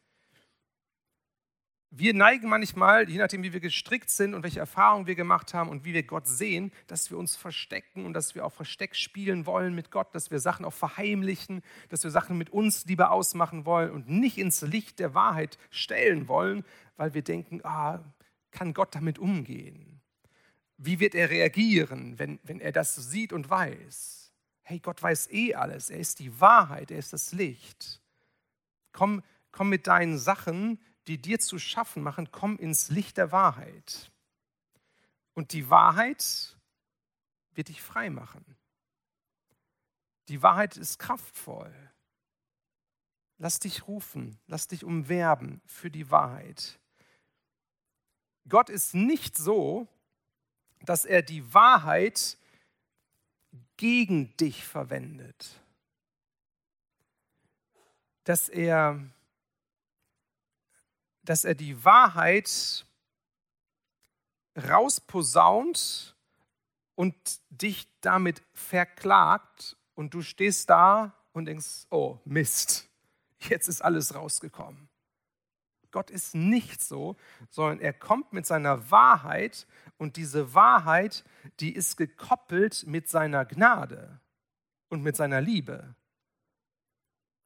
Wir 1.90 2.14
neigen 2.14 2.50
manchmal, 2.50 3.10
je 3.10 3.18
nachdem, 3.18 3.44
wie 3.44 3.54
wir 3.54 3.62
gestrickt 3.62 4.10
sind 4.10 4.34
und 4.34 4.44
welche 4.44 4.60
Erfahrungen 4.60 5.08
wir 5.08 5.16
gemacht 5.16 5.54
haben 5.54 5.70
und 5.70 5.86
wie 5.86 5.94
wir 5.94 6.04
Gott 6.04 6.28
sehen, 6.28 6.74
dass 6.88 7.10
wir 7.10 7.18
uns 7.18 7.38
verstecken 7.38 8.06
und 8.06 8.14
dass 8.14 8.36
wir 8.36 8.46
auch 8.46 8.52
Versteck 8.52 8.94
spielen 8.94 9.46
wollen 9.46 9.74
mit 9.74 9.90
Gott, 9.90 10.14
dass 10.14 10.30
wir 10.30 10.40
Sachen 10.40 10.66
auch 10.66 10.74
verheimlichen, 10.74 11.62
dass 11.88 12.04
wir 12.04 12.12
Sachen 12.12 12.38
mit 12.38 12.50
uns 12.50 12.86
lieber 12.86 13.12
ausmachen 13.12 13.66
wollen 13.66 13.92
und 13.92 14.10
nicht 14.10 14.38
ins 14.38 14.62
Licht 14.62 15.00
der 15.00 15.14
Wahrheit 15.14 15.58
stellen 15.70 16.28
wollen, 16.28 16.66
weil 16.98 17.14
wir 17.14 17.22
denken, 17.22 17.62
ah, 17.64 18.04
kann 18.52 18.74
Gott 18.74 18.94
damit 18.94 19.18
umgehen? 19.18 20.02
Wie 20.78 21.00
wird 21.00 21.16
er 21.16 21.30
reagieren, 21.30 22.20
wenn, 22.20 22.40
wenn 22.44 22.60
er 22.60 22.74
das 22.74 22.96
sieht 22.96 23.32
und 23.32 23.50
weiß? 23.50 24.34
Hey, 24.64 24.80
Gott 24.80 25.02
weiß 25.02 25.32
eh 25.32 25.56
alles. 25.56 25.90
Er 25.90 26.00
ist 26.00 26.20
die 26.20 26.42
Wahrheit, 26.42 26.92
er 26.92 27.00
ist 27.00 27.14
das 27.14 27.32
Licht. 27.32 28.02
Komm, 28.92 29.24
komm 29.52 29.70
mit 29.70 29.88
deinen 29.88 30.18
Sachen, 30.18 30.80
die 31.08 31.22
dir 31.22 31.40
zu 31.40 31.60
schaffen 31.60 32.04
machen, 32.04 32.32
komm 32.32 32.58
ins 32.58 32.90
Licht 32.90 33.18
der 33.18 33.32
Wahrheit. 33.32 34.12
Und 35.34 35.54
die 35.54 35.70
Wahrheit 35.70 36.58
wird 37.54 37.70
dich 37.70 37.82
frei 37.82 38.10
machen. 38.10 38.44
Die 40.28 40.42
Wahrheit 40.42 40.78
ist 40.78 41.00
kraftvoll. 41.00 41.74
Lass 43.38 43.60
dich 43.60 43.88
rufen, 43.88 44.40
lass 44.48 44.68
dich 44.68 44.84
umwerben 44.84 45.62
für 45.66 45.92
die 45.92 46.10
Wahrheit. 46.10 46.80
Gott 48.50 48.70
ist 48.70 48.96
nicht 48.96 49.38
so, 49.38 49.88
dass 50.82 51.06
er 51.06 51.22
die 51.22 51.54
Wahrheit 51.54 52.38
gegen 53.78 54.36
dich 54.38 54.66
verwendet. 54.66 55.62
Dass 58.24 58.50
er, 58.50 59.00
dass 61.28 61.44
er 61.44 61.56
die 61.56 61.84
Wahrheit 61.84 62.86
rausposaunt 64.56 66.16
und 66.96 67.16
dich 67.50 67.88
damit 68.00 68.42
verklagt 68.54 69.76
und 69.94 70.14
du 70.14 70.22
stehst 70.22 70.70
da 70.70 71.14
und 71.34 71.46
denkst, 71.46 71.86
oh 71.92 72.18
Mist, 72.24 72.90
jetzt 73.40 73.68
ist 73.68 73.82
alles 73.82 74.16
rausgekommen. 74.16 74.88
Gott 75.92 76.10
ist 76.12 76.34
nicht 76.34 76.82
so, 76.82 77.18
sondern 77.50 77.82
er 77.82 77.94
kommt 77.94 78.32
mit 78.32 78.46
seiner 78.46 78.90
Wahrheit 78.90 79.68
und 79.98 80.16
diese 80.16 80.54
Wahrheit, 80.54 81.26
die 81.60 81.76
ist 81.76 81.98
gekoppelt 81.98 82.86
mit 82.88 83.10
seiner 83.10 83.44
Gnade 83.44 84.22
und 84.88 85.04
mit 85.04 85.18
seiner 85.18 85.42
Liebe. 85.42 85.94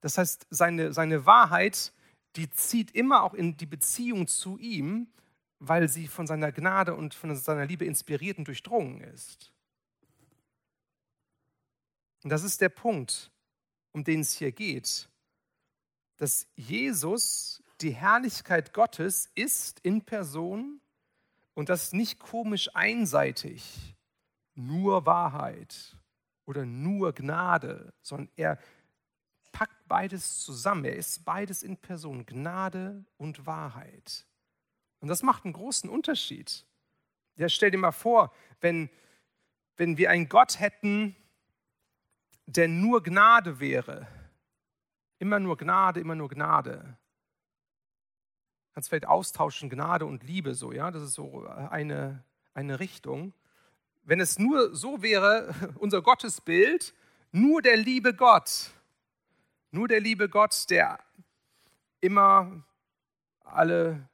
Das 0.02 0.20
heißt, 0.20 0.46
seine, 0.52 0.94
seine 0.94 1.26
Wahrheit, 1.26 1.94
die 2.36 2.50
zieht 2.50 2.92
immer 2.92 3.24
auch 3.24 3.34
in 3.34 3.58
die 3.58 3.66
Beziehung 3.66 4.28
zu 4.28 4.58
ihm, 4.58 5.08
weil 5.60 5.90
sie 5.90 6.08
von 6.08 6.26
seiner 6.26 6.52
Gnade 6.52 6.96
und 6.96 7.14
von 7.14 7.36
seiner 7.36 7.66
Liebe 7.66 7.86
inspiriert 7.86 8.38
und 8.38 8.48
durchdrungen 8.48 9.02
ist. 9.02 9.52
Und 12.24 12.30
das 12.30 12.44
ist 12.44 12.62
der 12.62 12.70
Punkt, 12.70 13.32
um 13.92 14.04
den 14.04 14.22
es 14.22 14.34
hier 14.34 14.52
geht, 14.52 15.10
dass 16.18 16.48
Jesus 16.56 17.64
die 17.82 17.92
Herrlichkeit 17.92 18.74
Gottes 18.74 19.30
ist 19.34 19.80
in 19.80 20.04
Person 20.04 20.82
und 21.54 21.70
das 21.70 21.94
nicht 21.94 22.20
komisch 22.20 22.70
einseitig, 22.76 23.96
nur 24.54 25.06
Wahrheit 25.06 25.98
oder 26.46 26.66
nur 26.66 27.14
Gnade, 27.14 27.94
sondern 28.02 28.30
er 28.36 28.60
packt 29.52 29.88
beides 29.88 30.40
zusammen. 30.40 30.86
Er 30.86 30.96
ist 30.96 31.26
beides 31.26 31.64
in 31.64 31.78
Person, 31.78 32.26
Gnade 32.26 33.06
und 33.18 33.46
Wahrheit. 33.46 34.26
Und 35.00 35.08
das 35.08 35.24
macht 35.24 35.46
einen 35.46 35.54
großen 35.54 35.90
Unterschied. 35.90 36.66
Ja, 37.36 37.50
stell 37.50 37.72
dir 37.72 37.78
mal 37.78 37.92
vor, 37.92 38.34
wenn, 38.60 38.90
wenn 39.78 39.98
wir 39.98 40.10
einen 40.10 40.30
Gott 40.30 40.60
hätten, 40.60 41.16
der 42.46 42.68
nur 42.68 43.04
Gnade 43.04 43.60
wäre, 43.60 44.08
immer 45.20 45.40
nur 45.40 45.58
Gnade, 45.58 46.00
immer 46.00 46.16
nur 46.16 46.30
Gnade, 46.30 46.98
kannst 48.74 48.90
vielleicht 48.90 49.08
austauschen, 49.08 49.70
Gnade 49.70 50.06
und 50.06 50.24
Liebe 50.24 50.54
so, 50.54 50.72
ja, 50.72 50.92
das 50.92 51.04
ist 51.04 51.14
so 51.14 51.46
eine, 51.46 52.24
eine 52.54 52.80
Richtung. 52.80 53.34
Wenn 54.04 54.20
es 54.20 54.40
nur 54.40 54.76
so 54.76 55.02
wäre, 55.02 55.54
unser 55.80 56.02
Gottesbild, 56.02 56.94
nur 57.32 57.62
der 57.62 57.78
liebe 57.78 58.14
Gott, 58.14 58.72
nur 59.72 59.88
der 59.88 60.00
liebe 60.00 60.30
Gott, 60.30 60.70
der 60.70 61.00
immer 62.02 62.64
alle 63.44 64.10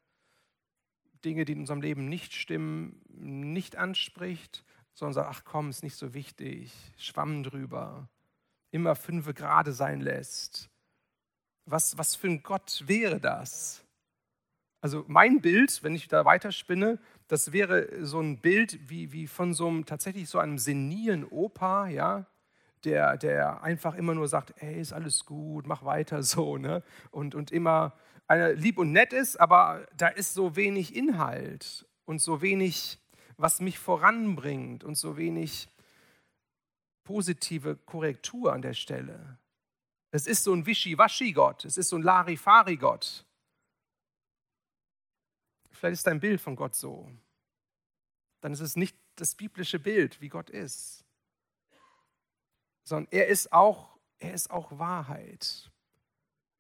Dinge, 1.26 1.46
die 1.46 1.54
in 1.54 1.60
unserem 1.62 1.82
Leben 1.82 2.08
nicht 2.08 2.34
stimmen, 2.34 3.02
nicht 3.10 3.76
anspricht, 3.76 4.64
sondern 4.94 5.14
sagt, 5.14 5.30
ach 5.30 5.44
komm, 5.44 5.70
ist 5.70 5.84
nicht 5.84 5.96
so 5.96 6.14
wichtig, 6.14 6.74
schwamm 6.98 7.44
drüber, 7.44 8.08
immer 8.72 8.96
fünfe 8.96 9.34
gerade 9.34 9.72
sein 9.74 10.02
lässt. 10.02 10.70
Was, 11.66 11.98
was 11.98 12.16
für 12.16 12.28
ein 12.28 12.44
Gott 12.44 12.84
wäre 12.86 13.20
das? 13.20 13.84
Also 14.80 15.04
mein 15.08 15.42
Bild, 15.42 15.84
wenn 15.84 15.96
ich 15.96 16.08
da 16.08 16.24
weiterspinne, 16.24 17.00
das 17.28 17.52
wäre 17.52 18.06
so 18.06 18.20
ein 18.20 18.40
Bild 18.40 18.90
wie, 18.90 19.12
wie 19.12 19.28
von 19.28 19.54
so 19.54 19.68
einem 19.68 19.86
tatsächlich 19.86 20.30
so 20.30 20.40
einem 20.40 20.58
senilen 20.58 21.26
Opa, 21.26 21.88
ja, 21.88 22.26
der, 22.88 23.18
der 23.18 23.62
einfach 23.64 23.96
immer 23.96 24.16
nur 24.16 24.28
sagt, 24.28 24.54
ey, 24.62 24.80
ist 24.80 24.94
alles 24.94 25.26
gut, 25.26 25.68
mach 25.68 25.84
weiter 25.84 26.24
so, 26.24 26.58
ne? 26.58 26.84
Und, 27.12 27.36
und 27.36 27.52
immer 27.52 27.94
einer 28.28 28.54
lieb 28.54 28.78
und 28.78 28.92
nett 28.92 29.14
ist, 29.14 29.40
aber 29.40 29.86
da 29.96 30.08
ist 30.08 30.34
so 30.34 30.56
wenig 30.56 30.96
Inhalt 30.96 31.86
und 32.06 32.20
so 32.22 32.42
wenig, 32.42 32.98
was 33.36 33.60
mich 33.60 33.78
voranbringt 33.78 34.84
und 34.84 34.96
so 34.96 35.18
wenig 35.18 35.70
positive 37.04 37.76
Korrektur 37.76 38.54
an 38.54 38.62
der 38.62 38.74
Stelle. 38.74 39.38
Es 40.12 40.26
ist 40.26 40.44
so 40.44 40.54
ein 40.54 40.66
Wischi-Waschi-Gott, 40.66 41.66
es 41.66 41.78
ist 41.78 41.90
so 41.90 41.98
ein 41.98 42.04
Larifari-Gott. 42.04 43.26
Vielleicht 45.72 45.94
ist 45.94 46.08
dein 46.08 46.20
Bild 46.20 46.42
von 46.42 46.56
Gott 46.56 46.74
so. 46.74 47.12
Dann 48.42 48.54
ist 48.54 48.62
es 48.62 48.76
nicht 48.76 48.98
das 49.16 49.36
biblische 49.36 49.80
Bild, 49.80 50.22
wie 50.22 50.30
Gott 50.30 50.50
ist, 50.50 51.07
sondern 52.88 53.08
er 53.12 53.28
ist 53.28 53.52
auch, 53.52 53.98
er 54.20 54.34
ist 54.34 54.50
auch 54.50 54.80
Wahrheit. 54.80 55.70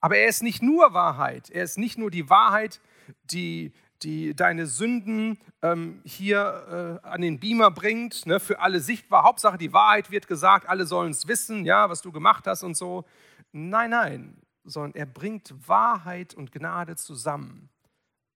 Aber 0.01 0.17
er 0.17 0.27
ist 0.27 0.43
nicht 0.43 0.61
nur 0.61 0.93
Wahrheit. 0.93 1.49
Er 1.49 1.63
ist 1.63 1.77
nicht 1.77 1.97
nur 1.97 2.11
die 2.11 2.29
Wahrheit, 2.29 2.81
die, 3.23 3.71
die 4.03 4.35
deine 4.35 4.67
Sünden 4.67 5.39
ähm, 5.61 6.01
hier 6.03 6.99
äh, 7.03 7.07
an 7.07 7.21
den 7.21 7.39
Beamer 7.39 7.71
bringt, 7.71 8.25
ne, 8.25 8.41
für 8.41 8.59
alle 8.59 8.81
sichtbar. 8.81 9.23
Hauptsache, 9.23 9.57
die 9.57 9.71
Wahrheit 9.71 10.11
wird 10.11 10.27
gesagt, 10.27 10.67
alle 10.67 10.85
sollen 10.85 11.11
es 11.11 11.27
wissen, 11.27 11.63
ja, 11.63 11.89
was 11.89 12.01
du 12.01 12.11
gemacht 12.11 12.45
hast 12.45 12.63
und 12.63 12.75
so. 12.75 13.05
Nein, 13.53 13.91
nein, 13.91 14.41
sondern 14.65 14.95
er 14.95 15.05
bringt 15.05 15.53
Wahrheit 15.67 16.33
und 16.33 16.51
Gnade 16.51 16.97
zusammen. 16.97 17.69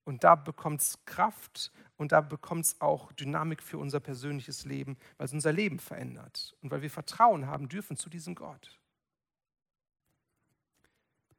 Und 0.04 0.24
da 0.24 0.36
bekommt 0.36 0.82
es 0.82 1.06
Kraft 1.06 1.72
und 1.98 2.12
da 2.12 2.22
bekommt 2.22 2.66
es 2.66 2.82
auch 2.82 3.12
Dynamik 3.14 3.62
für 3.62 3.78
unser 3.78 4.00
persönliches 4.00 4.66
Leben, 4.66 4.98
weil 5.18 5.26
es 5.26 5.34
unser 5.34 5.54
Leben 5.54 5.80
verändert 5.80 6.56
und 6.62 6.72
weil 6.72 6.82
wir 6.82 6.90
Vertrauen 6.90 7.48
haben 7.48 7.70
dürfen 7.70 7.96
zu 7.96 8.10
diesem 8.10 8.34
Gott. 8.34 8.80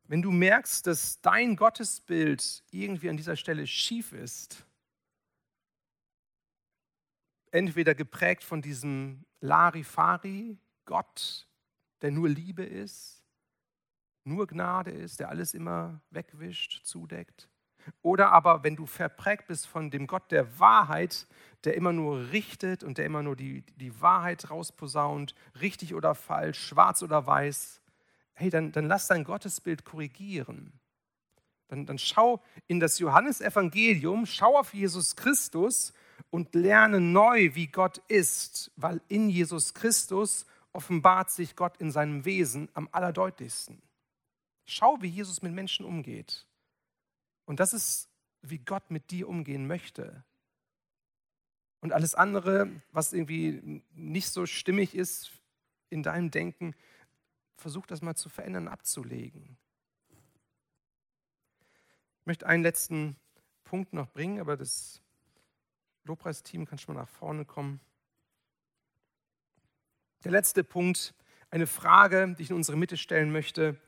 Wenn 0.05 0.22
du 0.22 0.31
merkst, 0.31 0.87
dass 0.87 1.20
dein 1.20 1.57
Gottesbild 1.57 2.62
irgendwie 2.70 3.09
an 3.09 3.16
dieser 3.16 3.37
Stelle 3.37 3.66
schief 3.66 4.12
ist, 4.12 4.66
entweder 7.51 7.94
geprägt 7.94 8.44
von 8.44 8.62
diesem 8.62 9.25
Larifari, 9.40 10.59
Gott, 10.85 11.48
der 12.01 12.11
nur 12.11 12.29
Liebe 12.29 12.64
ist, 12.64 13.22
nur 14.25 14.46
Gnade 14.46 14.90
ist, 14.90 15.20
der 15.20 15.29
alles 15.29 15.55
immer 15.55 16.01
wegwischt, 16.11 16.85
zudeckt. 16.85 17.48
Oder 18.03 18.33
aber, 18.33 18.62
wenn 18.64 18.77
du 18.77 18.87
verprägt 18.87 19.47
bist 19.47 19.66
von 19.66 19.90
dem 19.90 20.07
Gott 20.07 20.31
der 20.31 20.59
Wahrheit, 20.59 21.27
der 21.64 21.75
immer 21.75 21.92
nur 21.92 22.33
richtet 22.33 22.83
und 22.83 22.99
der 22.99 23.07
immer 23.07 23.23
nur 23.23 23.37
die, 23.37 23.62
die 23.77 24.01
Wahrheit 24.01 24.51
rausposaunt, 24.51 25.35
richtig 25.61 25.95
oder 25.95 26.14
falsch, 26.14 26.59
schwarz 26.59 27.03
oder 27.03 27.27
weiß, 27.27 27.81
hey, 28.35 28.51
dann, 28.51 28.73
dann 28.73 28.87
lass 28.87 29.07
dein 29.07 29.25
Gottesbild 29.25 29.85
korrigieren. 29.85 30.73
Dann, 31.68 31.87
dann 31.87 31.99
schau 31.99 32.42
in 32.66 32.81
das 32.81 32.99
Johannesevangelium, 32.99 34.27
schau 34.27 34.59
auf 34.59 34.75
Jesus 34.75 35.16
Christus 35.16 35.95
und 36.31 36.55
lerne 36.55 37.01
neu, 37.01 37.55
wie 37.55 37.68
Gott 37.68 37.99
ist, 38.09 38.71
weil 38.77 39.01
in 39.09 39.31
Jesus 39.31 39.75
Christus 39.75 40.47
offenbart 40.73 41.31
sich 41.31 41.57
Gott 41.57 41.77
in 41.79 41.90
seinem 41.90 42.25
Wesen 42.25 42.68
am 42.75 42.88
allerdeutlichsten. 42.92 43.83
Schau, 44.64 45.01
wie 45.01 45.09
Jesus 45.09 45.42
mit 45.42 45.53
Menschen 45.53 45.85
umgeht. 45.85 46.47
Und 47.53 47.61
das 47.61 47.75
ist, 47.75 48.09
wie 48.41 48.61
Gott 48.61 48.91
mit 48.91 49.11
dir 49.11 49.29
umgehen 49.29 49.67
möchte. 49.67 50.25
Und 51.81 51.93
alles 51.93 52.15
andere, 52.15 52.71
was 52.93 53.12
irgendwie 53.12 53.83
nicht 53.93 54.31
so 54.31 54.47
stimmig 54.47 54.95
ist 54.95 55.33
in 55.91 56.03
deinem 56.03 56.31
Denken, 56.31 56.75
versuch 57.59 57.85
das 57.85 58.01
mal 58.01 58.15
zu 58.15 58.31
verändern, 58.31 58.69
abzulegen. 58.69 59.59
Ich 62.21 62.25
möchte 62.25 62.47
einen 62.47 62.62
letzten 62.62 63.17
Punkt 63.65 63.93
noch 63.93 64.09
bringen, 64.09 64.41
aber 64.41 64.57
das 64.57 65.03
Lobpreisteam 66.05 66.65
kann 66.65 66.79
schon 66.79 66.95
mal 66.95 67.03
nach 67.03 67.09
vorne 67.11 67.45
kommen. 67.45 67.81
Der 70.25 70.33
letzte 70.33 70.65
Punkt, 70.65 71.15
eine 71.51 71.67
Frage, 71.67 72.35
die 72.35 72.45
ich 72.45 72.51
in 72.51 72.57
unsere 72.57 72.79
Mitte 72.79 72.97
stellen 72.97 73.31
möchte. 73.31 73.79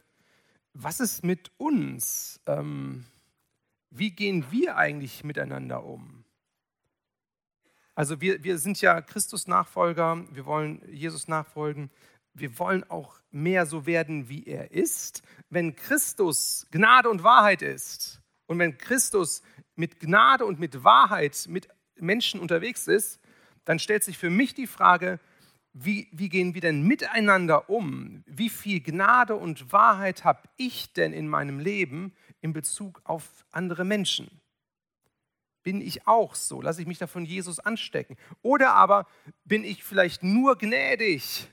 Was 0.74 1.00
ist 1.00 1.24
mit 1.24 1.50
uns? 1.56 2.42
Ähm, 2.44 3.06
wie 3.96 4.10
gehen 4.10 4.44
wir 4.50 4.76
eigentlich 4.76 5.22
miteinander 5.24 5.84
um? 5.84 6.24
Also 7.94 8.20
wir, 8.20 8.42
wir 8.42 8.58
sind 8.58 8.80
ja 8.80 9.00
Christus-Nachfolger, 9.00 10.24
wir 10.32 10.46
wollen 10.46 10.82
Jesus 10.90 11.28
nachfolgen, 11.28 11.90
wir 12.32 12.58
wollen 12.58 12.82
auch 12.90 13.20
mehr 13.30 13.66
so 13.66 13.86
werden, 13.86 14.28
wie 14.28 14.44
er 14.46 14.72
ist. 14.72 15.22
Wenn 15.48 15.76
Christus 15.76 16.66
Gnade 16.72 17.08
und 17.08 17.22
Wahrheit 17.22 17.62
ist 17.62 18.20
und 18.46 18.58
wenn 18.58 18.76
Christus 18.78 19.42
mit 19.76 20.00
Gnade 20.00 20.44
und 20.44 20.58
mit 20.58 20.82
Wahrheit 20.82 21.46
mit 21.48 21.68
Menschen 21.96 22.40
unterwegs 22.40 22.88
ist, 22.88 23.20
dann 23.64 23.78
stellt 23.78 24.02
sich 24.02 24.18
für 24.18 24.30
mich 24.30 24.54
die 24.54 24.66
Frage, 24.66 25.20
wie, 25.74 26.08
wie 26.12 26.28
gehen 26.28 26.54
wir 26.54 26.60
denn 26.60 26.82
miteinander 26.82 27.68
um? 27.68 28.22
Wie 28.26 28.48
viel 28.48 28.80
Gnade 28.80 29.34
und 29.34 29.72
Wahrheit 29.72 30.24
habe 30.24 30.42
ich 30.56 30.92
denn 30.92 31.12
in 31.12 31.28
meinem 31.28 31.58
Leben 31.58 32.14
in 32.40 32.52
Bezug 32.52 33.00
auf 33.02 33.44
andere 33.50 33.84
Menschen? 33.84 34.40
Bin 35.64 35.80
ich 35.80 36.06
auch 36.06 36.36
so? 36.36 36.62
Lasse 36.62 36.80
ich 36.80 36.86
mich 36.86 36.98
da 36.98 37.08
von 37.08 37.24
Jesus 37.24 37.58
anstecken? 37.58 38.16
Oder 38.40 38.74
aber 38.74 39.08
bin 39.44 39.64
ich 39.64 39.82
vielleicht 39.82 40.22
nur 40.22 40.56
gnädig 40.56 41.48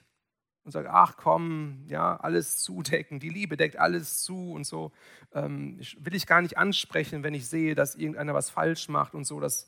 und 0.63 0.71
sage, 0.71 0.91
ach 0.91 1.17
komm, 1.17 1.85
ja, 1.87 2.17
alles 2.17 2.57
zudecken, 2.61 3.19
die 3.19 3.29
Liebe 3.29 3.57
deckt 3.57 3.77
alles 3.77 4.21
zu 4.21 4.51
und 4.51 4.65
so. 4.65 4.91
Ähm, 5.33 5.79
will 5.97 6.13
ich 6.13 6.27
gar 6.27 6.43
nicht 6.43 6.59
ansprechen, 6.59 7.23
wenn 7.23 7.33
ich 7.33 7.47
sehe, 7.47 7.73
dass 7.73 7.95
irgendeiner 7.95 8.35
was 8.35 8.51
falsch 8.51 8.87
macht 8.87 9.15
und 9.15 9.23
so. 9.23 9.39
Das, 9.39 9.67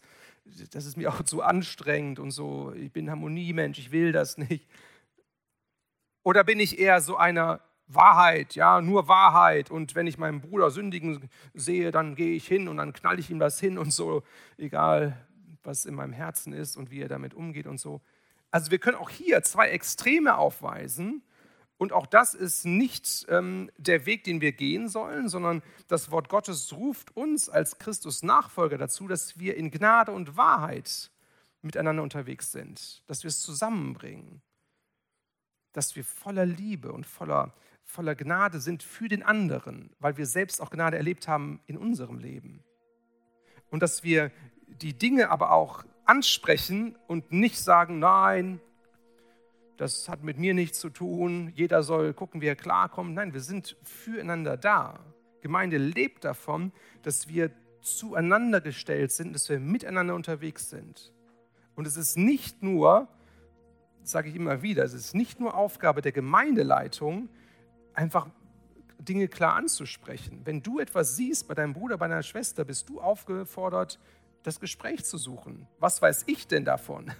das 0.71 0.86
ist 0.86 0.97
mir 0.97 1.10
auch 1.10 1.23
zu 1.23 1.41
anstrengend 1.41 2.19
und 2.19 2.32
so, 2.32 2.73
ich 2.73 2.91
bin 2.91 3.10
Harmoniemensch, 3.10 3.79
ich 3.79 3.91
will 3.91 4.12
das 4.12 4.38
nicht. 4.38 4.67
Oder 6.23 6.43
bin 6.43 6.60
ich 6.60 6.79
eher 6.79 7.01
so 7.01 7.17
einer 7.17 7.62
Wahrheit, 7.88 8.56
ja, 8.56 8.82
nur 8.82 9.08
Wahrheit 9.08 9.71
und 9.71 9.93
wenn 9.95 10.08
ich 10.08 10.17
meinen 10.17 10.41
Bruder 10.41 10.71
sündigen 10.71 11.29
sehe, 11.53 11.91
dann 11.91 12.15
gehe 12.15 12.36
ich 12.36 12.47
hin 12.47 12.67
und 12.67 12.77
dann 12.77 12.93
knall 12.93 13.19
ich 13.19 13.29
ihm 13.29 13.39
das 13.39 13.60
hin 13.60 13.77
und 13.77 13.91
so, 13.91 14.23
egal 14.58 15.17
was 15.63 15.86
in 15.86 15.95
meinem 15.95 16.13
Herzen 16.13 16.53
ist 16.53 16.75
und 16.75 16.91
wie 16.91 17.01
er 17.01 17.08
damit 17.08 17.34
umgeht 17.34 17.67
und 17.67 17.79
so. 17.79 18.01
Also 18.51 18.71
wir 18.71 18.79
können 18.79 18.97
auch 18.97 19.10
hier 19.10 19.41
zwei 19.43 19.69
Extreme 19.69 20.38
aufweisen 20.38 21.23
und 21.77 21.91
auch 21.91 22.05
das 22.05 22.33
ist 22.33 22.65
nicht 22.65 23.25
ähm, 23.29 23.69
der 23.77 24.05
Weg, 24.05 24.23
den 24.23 24.41
wir 24.41 24.51
gehen 24.51 24.88
sollen, 24.88 25.27
sondern 25.27 25.63
das 25.88 26.12
Wort 26.12 26.29
Gottes 26.29 26.71
ruft 26.73 27.15
uns 27.17 27.49
als 27.49 27.79
Christus-Nachfolger 27.79 28.77
dazu, 28.77 29.07
dass 29.07 29.39
wir 29.39 29.57
in 29.57 29.71
Gnade 29.71 30.12
und 30.12 30.38
Wahrheit 30.38 31.12
miteinander 31.62 32.03
unterwegs 32.03 32.51
sind, 32.51 33.03
dass 33.07 33.23
wir 33.23 33.29
es 33.29 33.41
zusammenbringen, 33.41 34.41
dass 35.71 35.95
wir 35.95 36.03
voller 36.03 36.45
Liebe 36.45 36.91
und 36.91 37.05
voller, 37.05 37.53
voller 37.83 38.15
Gnade 38.15 38.59
sind 38.59 38.83
für 38.83 39.07
den 39.07 39.23
anderen, 39.23 39.95
weil 39.99 40.17
wir 40.17 40.25
selbst 40.25 40.62
auch 40.62 40.69
Gnade 40.69 40.97
erlebt 40.97 41.27
haben 41.27 41.59
in 41.65 41.77
unserem 41.77 42.19
Leben. 42.19 42.63
Und 43.71 43.81
dass 43.81 44.03
wir 44.03 44.31
die 44.67 44.93
Dinge 44.93 45.29
aber 45.31 45.51
auch 45.51 45.83
ansprechen 46.05 46.95
und 47.07 47.31
nicht 47.31 47.59
sagen, 47.59 47.99
nein, 47.99 48.59
das 49.77 50.07
hat 50.07 50.23
mit 50.23 50.38
mir 50.38 50.53
nichts 50.53 50.79
zu 50.79 50.89
tun, 50.89 51.51
jeder 51.55 51.83
soll 51.83 52.13
gucken, 52.13 52.41
wie 52.41 52.47
er 52.47 52.55
klarkommt. 52.55 53.13
Nein, 53.15 53.33
wir 53.33 53.41
sind 53.41 53.75
füreinander 53.83 54.57
da. 54.57 54.99
Gemeinde 55.41 55.77
lebt 55.77 56.23
davon, 56.23 56.71
dass 57.01 57.27
wir 57.27 57.51
zueinander 57.81 58.62
gestellt 58.62 59.12
sind, 59.12 59.33
dass 59.33 59.49
wir 59.49 59.59
miteinander 59.59 60.15
unterwegs 60.15 60.69
sind. 60.69 61.12
Und 61.75 61.88
es 61.88 61.97
ist 61.97 62.17
nicht 62.17 62.63
nur, 62.63 63.07
sage 64.03 64.29
ich 64.29 64.36
immer 64.36 64.62
wieder, 64.62 64.83
es 64.83 64.93
ist 64.93 65.15
nicht 65.15 65.39
nur 65.39 65.55
Aufgabe 65.55 66.01
der 66.01 66.12
Gemeindeleitung, 66.12 67.29
einfach 67.93 68.27
Dinge 68.99 69.27
klar 69.27 69.55
anzusprechen. 69.55 70.41
Wenn 70.45 70.62
du 70.62 70.79
etwas 70.79 71.15
siehst 71.15 71.47
bei 71.47 71.55
deinem 71.55 71.73
Bruder, 71.73 71.97
bei 71.97 72.07
deiner 72.07 72.23
Schwester, 72.23 72.63
bist 72.63 72.89
du 72.89 73.01
aufgefordert, 73.01 73.99
das 74.43 74.59
Gespräch 74.59 75.03
zu 75.03 75.17
suchen. 75.17 75.67
Was 75.79 76.01
weiß 76.01 76.23
ich 76.27 76.47
denn 76.47 76.65
davon? 76.65 77.12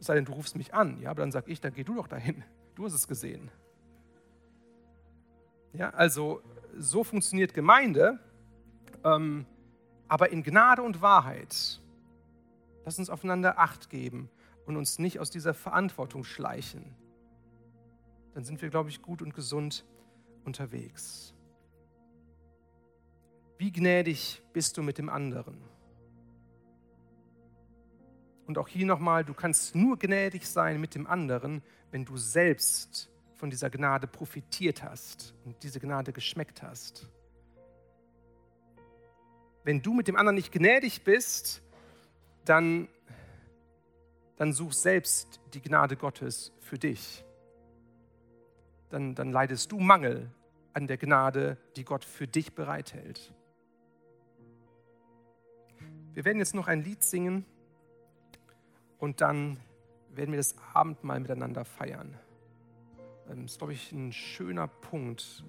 Es 0.00 0.06
sei 0.06 0.14
denn, 0.14 0.24
du 0.24 0.32
rufst 0.32 0.56
mich 0.56 0.74
an, 0.74 1.00
ja, 1.00 1.10
aber 1.10 1.22
dann 1.22 1.32
sage 1.32 1.50
ich, 1.50 1.60
dann 1.60 1.72
geh 1.72 1.84
du 1.84 1.94
doch 1.94 2.08
dahin. 2.08 2.44
Du 2.74 2.84
hast 2.84 2.94
es 2.94 3.08
gesehen. 3.08 3.50
Ja, 5.72 5.90
also 5.90 6.42
so 6.76 7.02
funktioniert 7.02 7.52
Gemeinde, 7.52 8.20
ähm, 9.02 9.46
aber 10.06 10.30
in 10.30 10.44
Gnade 10.44 10.82
und 10.82 11.02
Wahrheit. 11.02 11.80
Lass 12.84 12.98
uns 13.00 13.10
aufeinander 13.10 13.58
Acht 13.58 13.90
geben 13.90 14.30
und 14.64 14.76
uns 14.76 15.00
nicht 15.00 15.18
aus 15.18 15.30
dieser 15.30 15.54
Verantwortung 15.54 16.22
schleichen. 16.22 16.94
Dann 18.34 18.44
sind 18.44 18.62
wir, 18.62 18.70
glaube 18.70 18.90
ich, 18.90 19.02
gut 19.02 19.22
und 19.22 19.34
gesund 19.34 19.84
unterwegs. 20.44 21.34
Wie 23.58 23.72
gnädig 23.72 24.40
bist 24.52 24.76
du 24.76 24.82
mit 24.82 24.98
dem 24.98 25.08
anderen? 25.08 25.58
Und 28.48 28.56
auch 28.56 28.66
hier 28.66 28.86
nochmal, 28.86 29.26
du 29.26 29.34
kannst 29.34 29.74
nur 29.74 29.98
gnädig 29.98 30.46
sein 30.46 30.80
mit 30.80 30.94
dem 30.94 31.06
anderen, 31.06 31.62
wenn 31.90 32.06
du 32.06 32.16
selbst 32.16 33.10
von 33.34 33.50
dieser 33.50 33.68
Gnade 33.68 34.06
profitiert 34.06 34.82
hast 34.82 35.34
und 35.44 35.62
diese 35.62 35.78
Gnade 35.78 36.14
geschmeckt 36.14 36.62
hast. 36.62 37.06
Wenn 39.64 39.82
du 39.82 39.92
mit 39.92 40.08
dem 40.08 40.16
anderen 40.16 40.34
nicht 40.34 40.50
gnädig 40.50 41.04
bist, 41.04 41.60
dann, 42.46 42.88
dann 44.38 44.54
such 44.54 44.72
selbst 44.72 45.40
die 45.52 45.60
Gnade 45.60 45.96
Gottes 45.96 46.50
für 46.58 46.78
dich. 46.78 47.22
Dann, 48.88 49.14
dann 49.14 49.30
leidest 49.30 49.72
du 49.72 49.78
Mangel 49.78 50.30
an 50.72 50.86
der 50.86 50.96
Gnade, 50.96 51.58
die 51.76 51.84
Gott 51.84 52.02
für 52.02 52.26
dich 52.26 52.54
bereithält. 52.54 53.34
Wir 56.14 56.24
werden 56.24 56.38
jetzt 56.38 56.54
noch 56.54 56.66
ein 56.66 56.82
Lied 56.82 57.02
singen 57.02 57.44
und 58.98 59.20
dann 59.20 59.58
werden 60.10 60.32
wir 60.32 60.38
das 60.38 60.54
Abendmahl 60.74 61.20
miteinander 61.20 61.64
feiern. 61.64 62.18
Das 63.26 63.36
ähm, 63.36 63.44
ist, 63.44 63.58
glaube 63.58 63.72
ich, 63.72 63.92
ein 63.92 64.12
schöner 64.12 64.68
Punkt, 64.68 65.44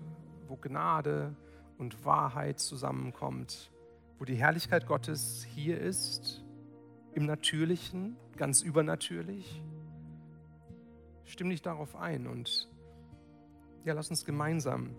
wo 0.47 0.55
Gnade 0.55 1.35
und 1.77 2.05
Wahrheit 2.05 2.59
zusammenkommt, 2.59 3.71
wo 4.17 4.25
die 4.25 4.35
Herrlichkeit 4.35 4.85
Gottes 4.85 5.45
hier 5.55 5.79
ist, 5.79 6.43
im 7.13 7.25
Natürlichen, 7.25 8.17
ganz 8.37 8.61
übernatürlich. 8.61 9.63
Stimm 11.23 11.49
dich 11.49 11.61
darauf 11.61 11.95
ein 11.95 12.27
und 12.27 12.69
ja, 13.85 13.93
lass 13.93 14.09
uns 14.09 14.25
gemeinsam 14.25 14.95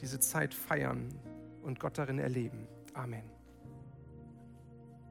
diese 0.00 0.18
Zeit 0.18 0.54
feiern 0.54 1.08
und 1.62 1.80
Gott 1.80 1.98
darin 1.98 2.18
erleben. 2.18 2.66
Amen. 2.94 3.33